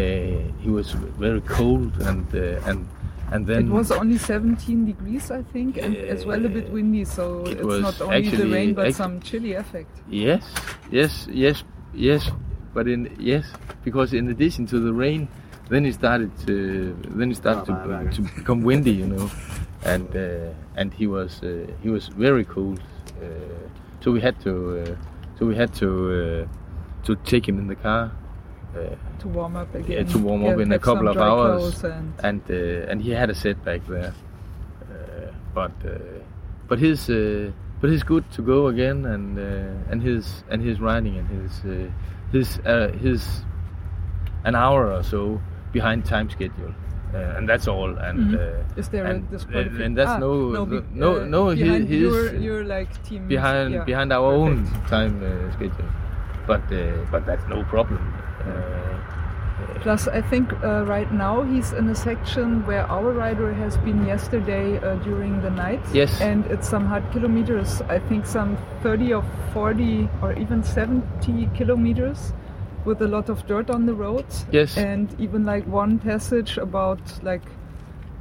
[0.62, 2.86] he was very cold, and uh, and
[3.32, 7.04] and then It was only 17 degrees, I think, and as well a bit windy,
[7.04, 9.90] so It it's was not only the rain but some chilly effect.
[10.08, 10.42] Yes,
[10.90, 12.30] yes, yes, yes.
[12.74, 13.44] But in yes,
[13.84, 15.28] because in addition to the rain,
[15.70, 17.72] then it started to then it started to,
[18.16, 19.30] to become windy, you know,
[19.92, 22.80] and uh, and he was uh, he was very cold,
[23.22, 23.24] uh,
[24.00, 24.96] so we had to uh,
[25.38, 25.88] so we had to
[26.46, 28.10] uh, to take him in the car.
[28.76, 29.92] Uh, To warm up again.
[29.92, 33.30] yeah, to warm up in a couple of hours, And and uh, and he had
[33.30, 34.12] a setback there,
[34.90, 35.90] uh, but uh,
[36.68, 40.80] but his uh, but he's good to go again, and uh, and his and his
[40.80, 41.86] riding and his uh,
[42.34, 43.22] his uh, his
[44.44, 45.40] an hour or so
[45.72, 46.74] behind time schedule,
[47.14, 47.96] uh, and that's all.
[47.96, 49.82] And uh, is there and, a disqualification?
[49.82, 52.90] and that's ah, no no, no be- no, uh, no he, he's your, your like
[53.04, 53.84] team behind yeah.
[53.84, 55.90] behind our own time uh, schedule,
[56.46, 58.02] but uh, but that's no problem.
[58.42, 58.93] Uh,
[59.80, 64.06] Plus, I think uh, right now he's in a section where our rider has been
[64.06, 65.80] yesterday uh, during the night.
[65.92, 66.20] Yes.
[66.20, 67.82] And it's some hard kilometers.
[67.82, 72.32] I think some 30 or 40 or even 70 kilometers
[72.84, 74.26] with a lot of dirt on the road.
[74.50, 74.76] Yes.
[74.76, 77.42] And even like one passage about like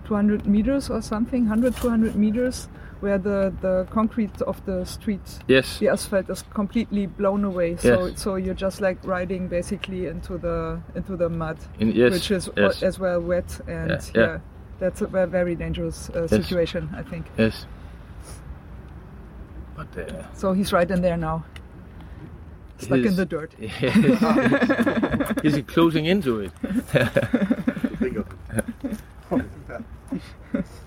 [0.06, 2.68] 200 meters or something, 100, 200 meters,
[3.04, 5.78] where the, the concrete of the street yes.
[5.80, 7.76] the asphalt is completely blown away.
[7.76, 8.22] So Yes.
[8.22, 12.14] so you're just like riding basically into the into the mud, In, yes.
[12.14, 12.82] which is yes.
[12.82, 14.38] as well wet and Yeah, yeah, yeah.
[14.80, 17.26] that's a very dangerous uh, situation, I think.
[17.38, 17.66] Yes.
[19.76, 21.44] But uh, So he's right in there now,
[22.78, 23.54] stuck in the dirt.
[23.60, 23.82] Yes.
[25.56, 26.52] he closing into it.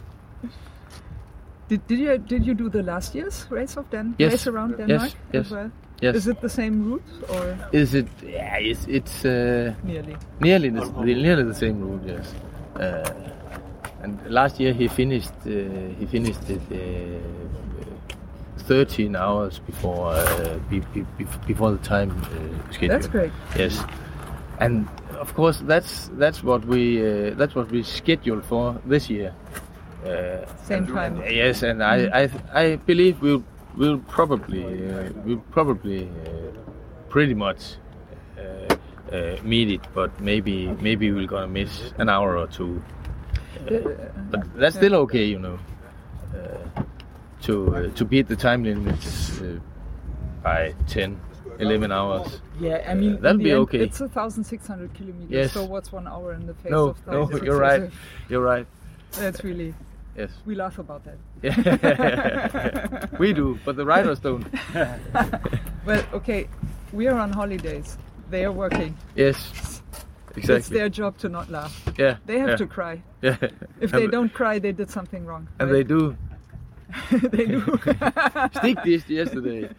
[1.69, 4.33] Did, did you did you do the last year's race of Dan Yes.
[4.33, 5.47] race around Denmark yes.
[5.47, 5.71] as well?
[6.01, 6.15] Yes.
[6.17, 8.07] Is it the same route or Is it?
[8.23, 10.17] Yeah, it's it's uh, nearly?
[10.41, 12.03] nearly the, nearly the same route.
[12.07, 12.35] Yes.
[12.77, 15.51] Uh, and last year he finished uh,
[15.99, 16.77] he finished it uh,
[18.59, 22.95] 13 hours before uh, be, be, be- before the time uh, schedule.
[22.95, 23.33] That's great.
[23.57, 23.83] Yes,
[24.61, 24.87] and
[25.19, 29.33] of course that's that's what we uh, that's what we scheduled for this year.
[30.07, 31.21] Uh, Same time.
[31.21, 32.31] and- yes, and I, I
[32.63, 33.43] I believe we'll
[33.77, 36.61] we'll probably uh, we'll probably uh,
[37.09, 37.77] pretty much
[38.39, 38.75] uh,
[39.15, 42.83] uh, meet it, but maybe maybe we're gonna miss an hour or two.
[43.69, 43.79] Uh,
[44.31, 45.59] but that's still okay, you know.
[46.35, 46.83] Uh,
[47.43, 49.59] to uh, to beat the time limits uh,
[50.43, 51.19] by 10,
[51.59, 52.41] 11 hours.
[52.61, 53.81] Yeah, I mean that'll be end, okay.
[53.81, 55.31] It's a thousand six hundred kilometers.
[55.31, 55.53] Yes.
[55.53, 57.13] So what's one hour in the face No, of that?
[57.13, 57.47] no, 1,600?
[57.47, 57.91] you're right.
[58.29, 58.67] You're right.
[59.13, 59.75] That's really
[60.17, 60.31] Yes.
[60.47, 61.19] we laugh about that.
[63.19, 64.47] we do, but the riders don't.
[65.87, 66.49] Well, okay,
[66.93, 67.97] we are on holidays.
[68.29, 68.97] They are working.
[69.15, 69.77] Yes,
[70.37, 70.57] Exactly.
[70.57, 71.83] It's their job to not laugh.
[71.97, 73.03] Yeah, They have yeah, to cry.
[73.23, 73.37] Yeah.
[73.81, 75.49] If they don't cry, they did something wrong.
[75.59, 75.77] and right?
[75.77, 76.17] they do.
[77.11, 77.61] they do.
[78.55, 79.71] Stick this yesterday.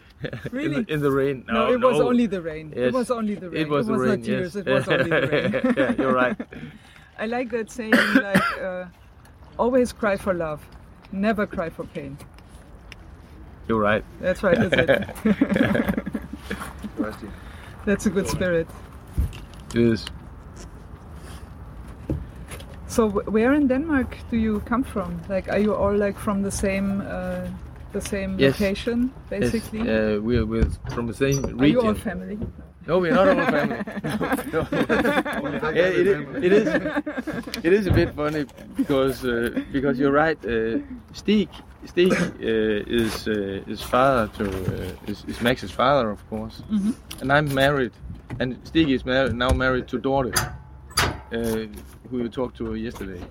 [0.52, 0.78] Really?
[0.78, 1.45] in, the, in the rain.
[1.47, 2.10] No, no, it was no.
[2.10, 2.73] only the rain.
[2.76, 2.88] Yes.
[2.88, 3.62] It was only the rain.
[3.62, 4.21] It was the not rain.
[4.23, 4.56] tears.
[4.56, 4.65] yes.
[4.65, 5.73] It was only the rain.
[5.78, 6.36] yeah, you're right.
[7.19, 8.86] I like that saying, like, uh,
[9.58, 10.65] always cry for love,
[11.12, 12.17] never cry for pain.
[13.67, 14.04] You're right.
[14.22, 15.10] That's right, is it?
[17.86, 18.67] That's a good spirit.
[19.74, 20.06] It is.
[22.88, 25.22] So, where in Denmark do you come from?
[25.30, 27.48] Like, are you all like from the same, uh,
[27.93, 28.54] the same Yes.
[28.60, 29.82] location, Yes, basically?
[29.82, 31.62] uh, we're, we're from the same region.
[31.62, 32.38] Are you all family?
[32.88, 33.80] No, we're not all family.
[34.54, 34.67] no,
[35.62, 35.69] no.
[35.80, 36.08] yeah, it,
[36.45, 36.67] it is.
[37.63, 38.45] It is a bit funny
[38.78, 40.38] because uh, because you're right.
[40.45, 40.80] Uh,
[41.12, 41.50] Stig
[41.86, 46.63] Stig uh, is uh, is father to uh, is, is Max's father, of course,
[47.19, 47.91] and I'm married,
[48.39, 50.32] and Stig is mar- now married to daughter,
[50.97, 51.65] uh,
[52.10, 53.21] who you talked to yesterday.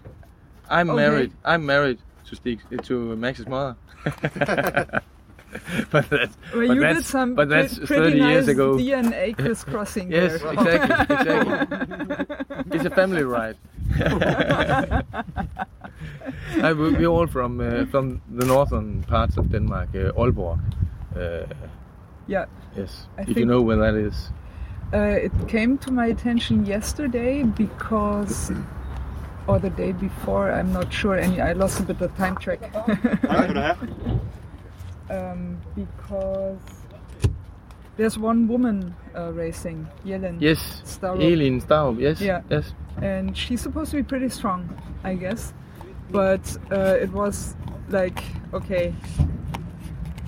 [0.68, 0.96] I'm Okay.
[0.96, 1.32] married.
[1.46, 3.76] I'm married to Stig to Max's mother.
[5.90, 8.76] but that's Well, but you that's, did some but that's pretty 30 nice years ago.
[8.76, 10.52] DNA crisscrossing Yes, there.
[10.52, 12.26] exactly, exactly.
[12.72, 13.56] it's a family ride.
[16.62, 20.58] I, we- we're all from uh, from the northern parts of Denmark, uh, Aalborg.
[21.16, 21.46] Uh,
[22.26, 22.44] yeah.
[22.76, 24.30] yes, I if you know where that is.
[24.92, 28.52] Uh, it came to my attention yesterday because,
[29.48, 31.16] or the day before, I'm not sure.
[31.16, 32.60] And I lost a bit of time track.
[35.10, 36.58] um, because
[37.96, 40.38] there's one woman uh, racing, Yellen.
[40.40, 41.22] Yes, Starup.
[41.22, 41.98] Elin Staub.
[42.00, 42.42] Yes, Yeah.
[42.50, 42.72] yes.
[43.02, 44.68] and she's supposed to be pretty strong,
[45.04, 45.52] I guess.
[46.10, 47.56] But uh, it was
[47.88, 48.22] like
[48.52, 48.94] okay,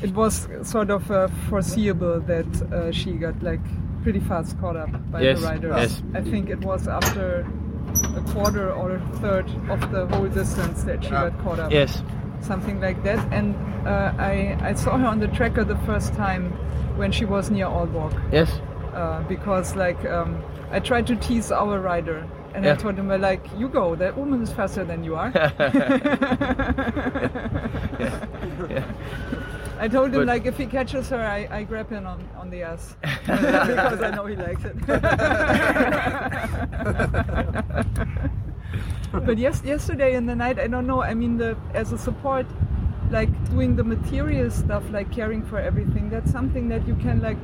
[0.03, 3.61] it was sort of uh, foreseeable that uh, she got like
[4.03, 5.75] pretty fast caught up by Yes, the riders.
[5.77, 6.03] yes.
[6.15, 7.47] I think it was after
[8.17, 12.03] a quarter or a third of the whole distance that she got caught up Yes.
[12.41, 13.19] something like that.
[13.33, 13.55] And
[13.87, 16.53] uh, I, I saw her on the tracker the first time
[16.97, 18.51] when she was near Aalborg Yes.
[18.95, 23.19] uh, because like um, I tried to tease our rider and I told him well,
[23.21, 25.31] like you go that woman is faster than you are.
[29.81, 32.51] I told him But- like if he catches her I, I grab him on, on
[32.51, 34.77] the ass because I know he likes it.
[39.13, 41.03] but yes, yesterday in the night, I don't know.
[41.03, 42.47] I mean, the as a support,
[43.11, 46.11] like doing the material stuff, like caring for everything.
[46.11, 47.39] That's something that you can like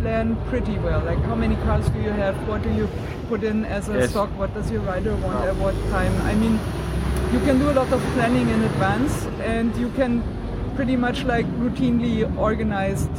[0.00, 1.00] plan pretty well.
[1.00, 2.36] Like how many cars do you have?
[2.48, 2.88] What do you
[3.28, 4.10] put in as a Yes.
[4.10, 4.30] stock?
[4.38, 6.14] What does your rider want at what time?
[6.22, 6.58] I mean,
[7.32, 10.22] you can do a lot of planning in advance, and you can
[10.78, 13.10] pretty much like routinely organized.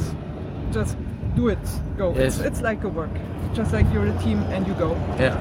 [0.72, 0.96] Just
[1.36, 1.58] do it,
[1.98, 2.14] go.
[2.14, 2.38] Yes.
[2.38, 3.10] It's, it's like a work,
[3.52, 4.92] just like you're a team and you go.
[5.18, 5.36] Yeah.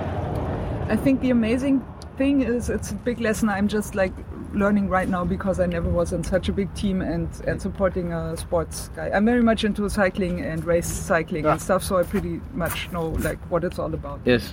[0.90, 1.82] I think the amazing
[2.18, 4.12] thing is it's a big lesson I'm just like
[4.52, 7.62] learning right now because I never was in such a big team and, and mm.
[7.62, 9.10] supporting a sports guy.
[9.14, 11.68] I'm very much into cycling and race cycling and ah.
[11.70, 14.20] stuff, so I pretty much know like what it's all about.
[14.26, 14.52] Yes.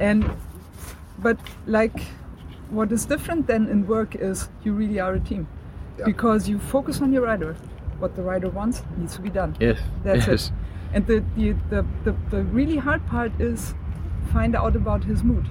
[0.00, 0.30] And
[1.20, 1.98] but like
[2.68, 5.48] what is different than in work is you really are a team
[5.98, 6.04] Yeah.
[6.04, 7.54] because you focus on your rider.
[7.98, 9.56] What the rider wants needs to be done.
[9.60, 9.78] Yes.
[10.02, 10.46] That's yes.
[10.46, 10.52] it.
[10.94, 13.74] And the, the, the, the, the really hard part is
[14.32, 15.46] find out about his mood.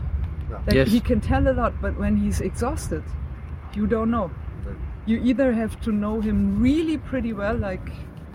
[0.50, 0.88] Like Yes.
[0.90, 3.04] he can tell a lot, but when he's exhausted,
[3.74, 4.30] you don't know.
[5.06, 7.90] You either have to know him really pretty well, like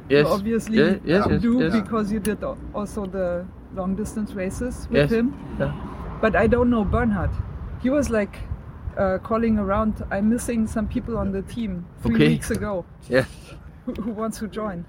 [0.09, 0.27] Yes.
[0.27, 2.43] you obviously Yeah, yes, yes, do because you did
[2.75, 5.35] also the long distance races with him.
[5.59, 5.73] Yeah.
[6.21, 7.31] But I don't know Bernhard.
[7.83, 8.37] He was like
[8.99, 10.05] uh, calling around.
[10.11, 12.29] I'm missing some people on the team three Okay.
[12.29, 12.85] weeks ago.
[13.09, 13.25] Yeah.
[13.87, 14.85] Who, who wants to join?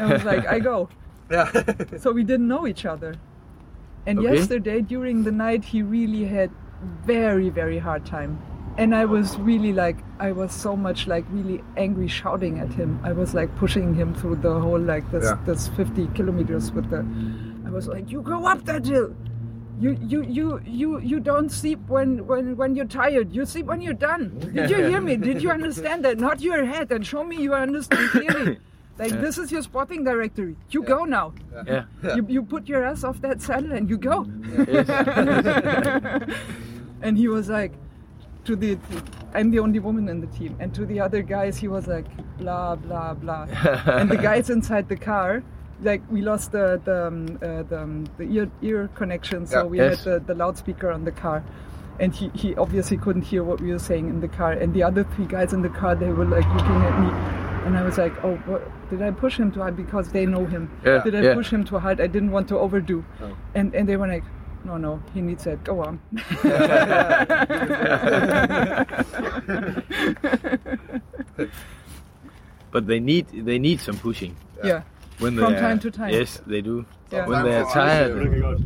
[0.00, 0.88] I was like, I go.
[1.30, 1.48] Yeah.
[1.98, 3.14] So we didn't know each other.
[4.06, 4.34] And Okay.
[4.34, 6.50] yesterday during the night he really had
[7.06, 8.40] very very hard time.
[8.78, 12.98] And I was really like I was so much like really angry shouting at him.
[13.04, 15.38] I was like pushing him through the whole like this Yeah.
[15.46, 17.06] this 50 kilometers with the
[17.64, 19.14] I was like you go up that hill.
[19.80, 23.32] You you you you you don't sleep when when when you're tired.
[23.32, 24.38] You sleep when you're done.
[24.54, 25.16] Did you hear me?
[25.16, 26.18] Did you understand that?
[26.18, 28.58] Not your head and show me you understand clearly.
[28.98, 30.56] Like this is your spotting directory.
[30.70, 31.32] You go now.
[31.66, 31.84] Yeah.
[32.16, 34.24] You, you put your ass off that saddle and you go.
[37.02, 37.72] And he was like,
[38.44, 38.78] to the,
[39.32, 40.56] I'm the only woman in the team.
[40.60, 42.04] And to the other guys, he was like,
[42.38, 43.46] blah, blah, blah.
[43.86, 45.42] and the guys inside the car,
[45.82, 49.64] like we lost the the, um, uh, the, um, the ear, ear connection, so Yeah.
[49.64, 50.04] we Yes.
[50.04, 51.42] had the, the loudspeaker on the car.
[51.98, 54.52] And he, he obviously couldn't hear what we were saying in the car.
[54.52, 57.10] And the other three guys in the car, they were like looking at me.
[57.66, 60.46] And I was like, oh, what, did I push him too hard because they know
[60.46, 60.70] him?
[60.84, 61.34] Yeah, Did I yeah.
[61.34, 62.00] push him too hard?
[62.00, 63.04] I didn't want to overdo.
[63.22, 63.36] Oh.
[63.54, 64.24] And, and they were like,
[64.64, 65.62] no, no, he needs it.
[65.62, 66.00] Go on.
[72.70, 74.82] but they need they need some pushing yeah.
[75.20, 76.10] When they From are- time to time.
[76.12, 76.84] Yes, they do.
[77.12, 77.26] Yeah.
[77.26, 78.12] When they are tired.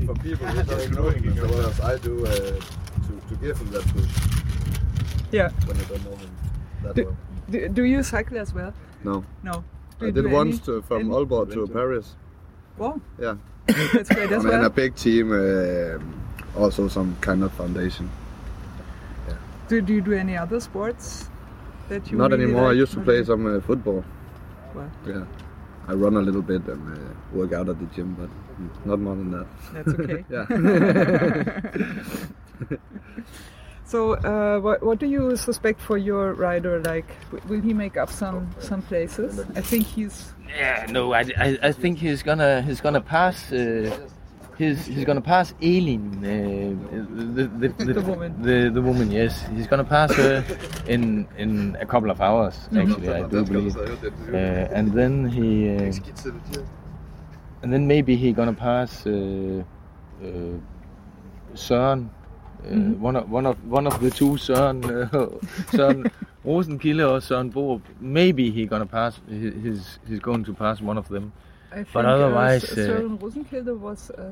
[0.07, 2.61] For people who don't know him as well as I do, uh, to,
[3.29, 4.11] to give him that push
[5.33, 5.51] Yeah.
[5.67, 6.31] when you don't know him
[6.83, 7.17] that Do, well.
[7.51, 8.73] do, do you cycle as well?
[9.03, 9.25] No.
[9.43, 9.65] No.
[9.99, 12.17] Do I did once to, from any- Aalborg to Paris.
[12.79, 13.37] Wow, Yeah.
[13.67, 14.65] that's great as I'm in well.
[14.67, 15.99] a big team, uh,
[16.61, 18.11] also some kind of foundation.
[19.69, 21.31] Do, do you do any other sports
[21.89, 22.69] that you Not really anymore.
[22.69, 24.05] I used to play some uh, football.
[24.75, 25.25] Well, Yeah.
[25.87, 27.01] I run a little bit and uh,
[27.33, 28.31] work out at the gym, but
[28.87, 29.47] not more than that.
[29.73, 30.25] that's okay.
[30.31, 30.47] Yeah.
[33.87, 36.81] So, uh, what, what do you suspect for your rider?
[36.83, 37.07] Like,
[37.49, 39.39] will he make up some some places?
[39.55, 43.53] I think he's Yeah, no, I, I, I think he's gonna he's gonna pass.
[43.53, 44.09] Uh,
[44.59, 48.43] he's he's gonna pass Elin, uh, the, the, the, The woman.
[48.43, 50.45] The, the woman, yes, he's gonna pass her
[50.87, 52.69] in in a couple of hours.
[52.77, 53.77] Actually, I do believe.
[53.77, 54.37] Uh,
[54.77, 55.93] and then he uh,
[57.63, 59.63] and then maybe he gonna pass uh,
[60.23, 60.59] uh,
[61.55, 62.11] Søren.
[62.65, 65.27] Uh, one of one of one of the two Søren uh,
[65.77, 66.05] Søren
[66.45, 67.83] Rosenkilde or Søren Borup.
[68.01, 69.21] Maybe he gonna pass.
[69.29, 71.33] He, he's he's going to pass one of them.
[71.75, 74.23] I think But otherwise, uh, uh, Søren Rosenkilde was uh,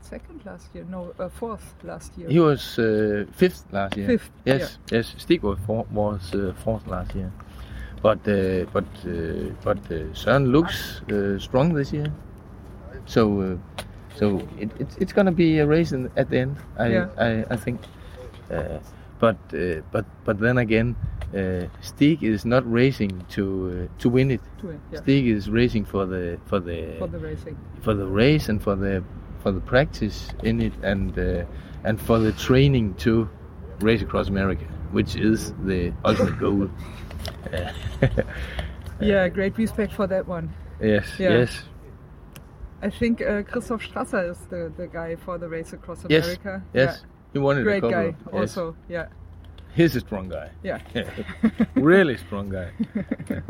[0.00, 0.84] second last year.
[0.90, 2.28] No, uh, fourth last year.
[2.28, 4.06] He was uh, fifth last year.
[4.06, 5.14] Fifth, Yes, yes.
[5.18, 7.30] Stig was, four, was uh, fourth last year.
[8.02, 12.12] But uh, but uh, but uh, Søren looks uh, strong this year.
[13.06, 13.56] So uh,
[14.20, 14.26] So
[14.58, 16.56] it, it, it's gonna be a race in, at the end.
[16.78, 17.08] I Yeah.
[17.16, 17.80] I, I think.
[18.50, 18.78] Uh,
[19.18, 20.96] but uh, but but then again,
[21.36, 24.40] uh, Stig is not racing to uh, to win it.
[24.60, 25.00] To it, yeah.
[25.00, 27.56] Stig is racing for the for the For the racing.
[27.82, 29.02] for the race and for the
[29.42, 31.44] for the practice in it and uh,
[31.84, 33.28] and for the training to
[33.80, 36.68] race across America, which is the ultimate goal.
[39.00, 40.52] Yeah, great respect for that one.
[40.80, 41.30] yes, Yeah.
[41.38, 41.62] yes,
[42.82, 46.62] I think uh, Christoph Strasser is the, the guy for the race across yes, America.
[46.74, 47.02] yes.
[47.32, 48.32] He won it Great guy, yes.
[48.32, 48.76] also.
[48.88, 49.06] Yeah,
[49.74, 50.50] He's a strong guy.
[50.62, 50.80] yeah.
[51.74, 52.70] really strong guy.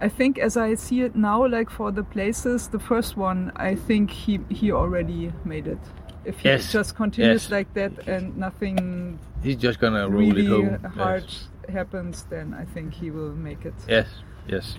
[0.00, 3.74] I think as I see it now, like for the places, the first one, I
[3.74, 5.78] think he he already made it.
[6.24, 7.50] If he Yes, just continues yes.
[7.50, 10.84] like that and nothing He's just gonna roll really it home.
[10.92, 11.48] hard Yes.
[11.72, 13.74] happens, then I think he will make it.
[13.88, 14.08] yes,
[14.46, 14.76] yes.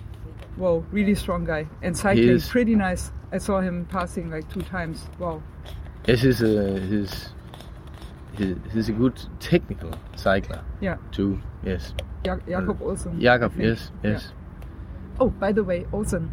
[0.56, 1.66] Wow, really strong guy.
[1.82, 3.10] And cycling, pretty nice.
[3.32, 5.06] I saw him passing like two times.
[5.18, 5.42] Wow.
[6.06, 7.30] Yes, he's a he's,
[8.38, 11.40] he's he's a good technical cycler Yeah, too.
[11.64, 13.20] Yes, Ja- Jakob Olsen.
[13.20, 13.52] Jakob.
[13.58, 14.32] Yes, yes.
[15.20, 16.30] Oh, by the way, Olsen.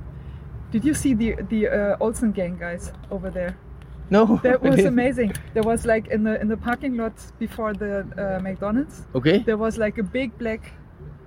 [0.71, 3.57] Did you see the the uh, Olsen gang guys over there?
[4.09, 5.33] No, That was amazing.
[5.53, 9.07] There was like in the in the parking lot before the uh, McDonald's.
[9.15, 9.39] Okay.
[9.39, 10.71] There was like a big black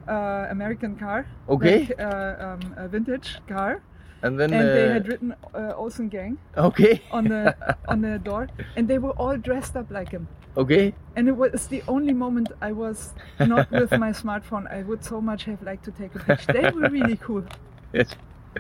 [0.09, 1.27] uh, American car.
[1.49, 1.79] Okay.
[1.81, 3.83] Like, uh, um, a vintage car,
[4.23, 7.55] And then and they uh, had written uh, Olsen gang okay, on the
[7.89, 10.27] on the door, and they were all dressed up like him.
[10.57, 10.93] okay.
[11.17, 14.71] And it was the only moment I was not with my smartphone.
[14.73, 16.53] I would so much have liked to take a picture.
[16.53, 17.45] They were really cool.
[17.93, 18.15] Yes.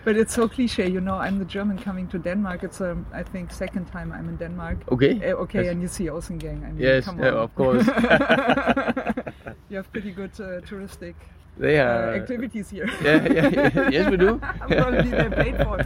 [0.04, 1.14] But it's so cliche, you know.
[1.16, 2.62] I'm the German coming to Denmark.
[2.64, 4.78] It's um, I think second time I'm in Denmark.
[4.90, 5.20] Okay.
[5.22, 5.72] Eh, okay, Yes.
[5.72, 6.62] and you see Olsen Gang.
[6.64, 7.36] I mean, Yes, come yeah, on.
[7.44, 7.86] of course.
[9.70, 11.14] you have pretty good uh, touristic
[11.58, 12.88] They uh, activities here.
[13.02, 13.90] yeah, yeah, yeah.
[13.96, 14.40] Yes, we do.
[14.62, 15.76] I'm probably they're paid for.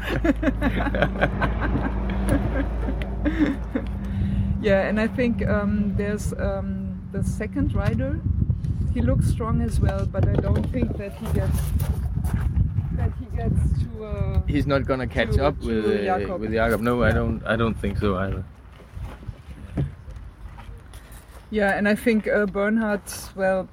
[4.61, 8.21] yeah, and I think um, there's um, the second rider.
[8.95, 11.59] He looks strong as well, but I don't think that he gets
[13.03, 14.05] that he gets to.
[14.05, 16.41] Uh, He's not gonna catch To- up with to uh, Jakob.
[16.41, 16.81] with Jakob.
[16.81, 17.43] No, I don't.
[17.47, 18.45] I don't think so either.
[21.51, 23.03] Yeah, and I think uh, Bernhard,
[23.37, 23.69] well,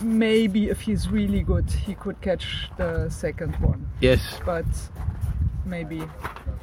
[0.00, 3.88] maybe if he's really good, he could catch the second one.
[4.00, 4.20] Yes.
[4.44, 4.66] But
[5.64, 6.02] maybe.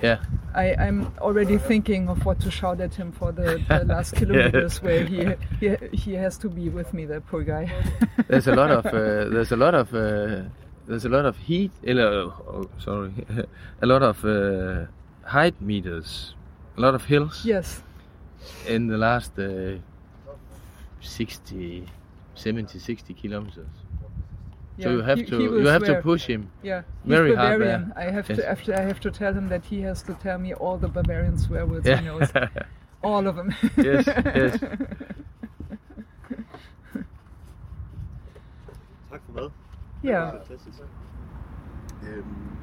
[0.03, 0.19] Yeah.
[0.53, 4.81] I, I'm already thinking of what to shout at him for the, the last kilometers
[4.83, 5.25] where he,
[5.59, 7.71] he he has to be with me, that poor guy.
[8.27, 8.85] There's a lot of.
[8.85, 8.91] Uh,
[9.33, 9.93] there's a lot of.
[9.95, 10.43] Uh,
[10.87, 11.71] there's a lot of heat.
[11.87, 13.11] Uh, oh, sorry.
[13.81, 14.85] a lot of uh,
[15.23, 16.35] height meters.
[16.77, 17.41] A lot of hills.
[17.45, 17.81] yes.
[18.67, 19.77] In the last uh,
[21.01, 21.87] 60,
[22.35, 23.67] 70, 60 kilometers.
[24.81, 26.49] So you have he- to he you have to push him.
[26.61, 27.93] Yeah, he's very hard Bavarian.
[27.95, 28.07] there.
[28.07, 28.39] I have Yes.
[28.39, 30.89] to, to I have to tell him that he has to tell me all the
[30.89, 31.99] Bavarian swear words Yeah.
[32.01, 32.29] he knows,
[33.03, 33.55] all of them.
[33.77, 34.59] Yes, yes.
[39.09, 39.51] Tak for mad.
[40.05, 40.31] Yeah.
[40.31, 40.81] Fantastisk.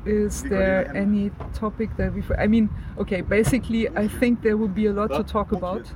[0.05, 2.23] Is there any topic that we?
[2.39, 2.69] I mean,
[2.99, 3.21] okay.
[3.21, 5.87] Basically, I think there will be a lot to talk about.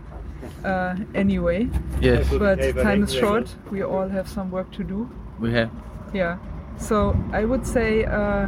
[0.64, 1.68] Uh, anyway,
[2.01, 3.55] yes, but time is short.
[3.70, 5.09] We all have some work to do.
[5.40, 5.70] we have.
[6.14, 6.38] Yeah.
[6.78, 8.47] So I would say uh,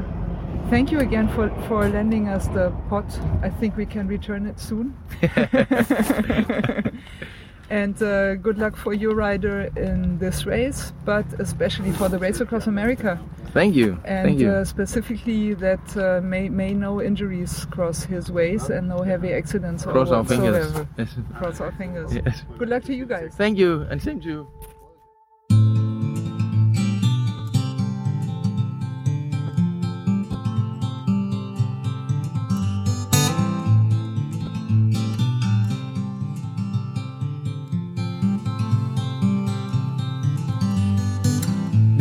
[0.71, 3.07] thank you again for for lending us the pot.
[3.43, 4.95] I think we can return it soon.
[7.71, 12.41] and uh, good luck for your rider in this race, but especially for the race
[12.41, 13.21] across America.
[13.53, 13.99] Thank you.
[14.05, 14.51] and Thank you.
[14.51, 19.87] Uh, specifically that uh, may may no injuries cross his ways and no heavy accidents
[19.87, 20.73] or Cross our fingers.
[20.99, 21.17] Yes.
[21.39, 22.15] Cross our fingers.
[22.15, 22.43] Yes.
[22.59, 23.35] Good luck to you guys.
[23.37, 24.49] Thank you, and same to you.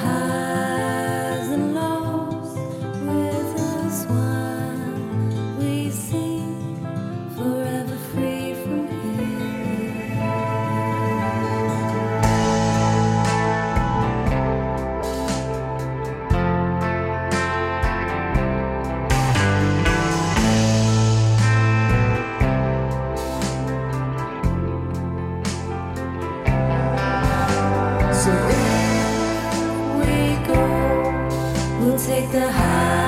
[0.00, 0.47] take
[32.30, 33.07] the highs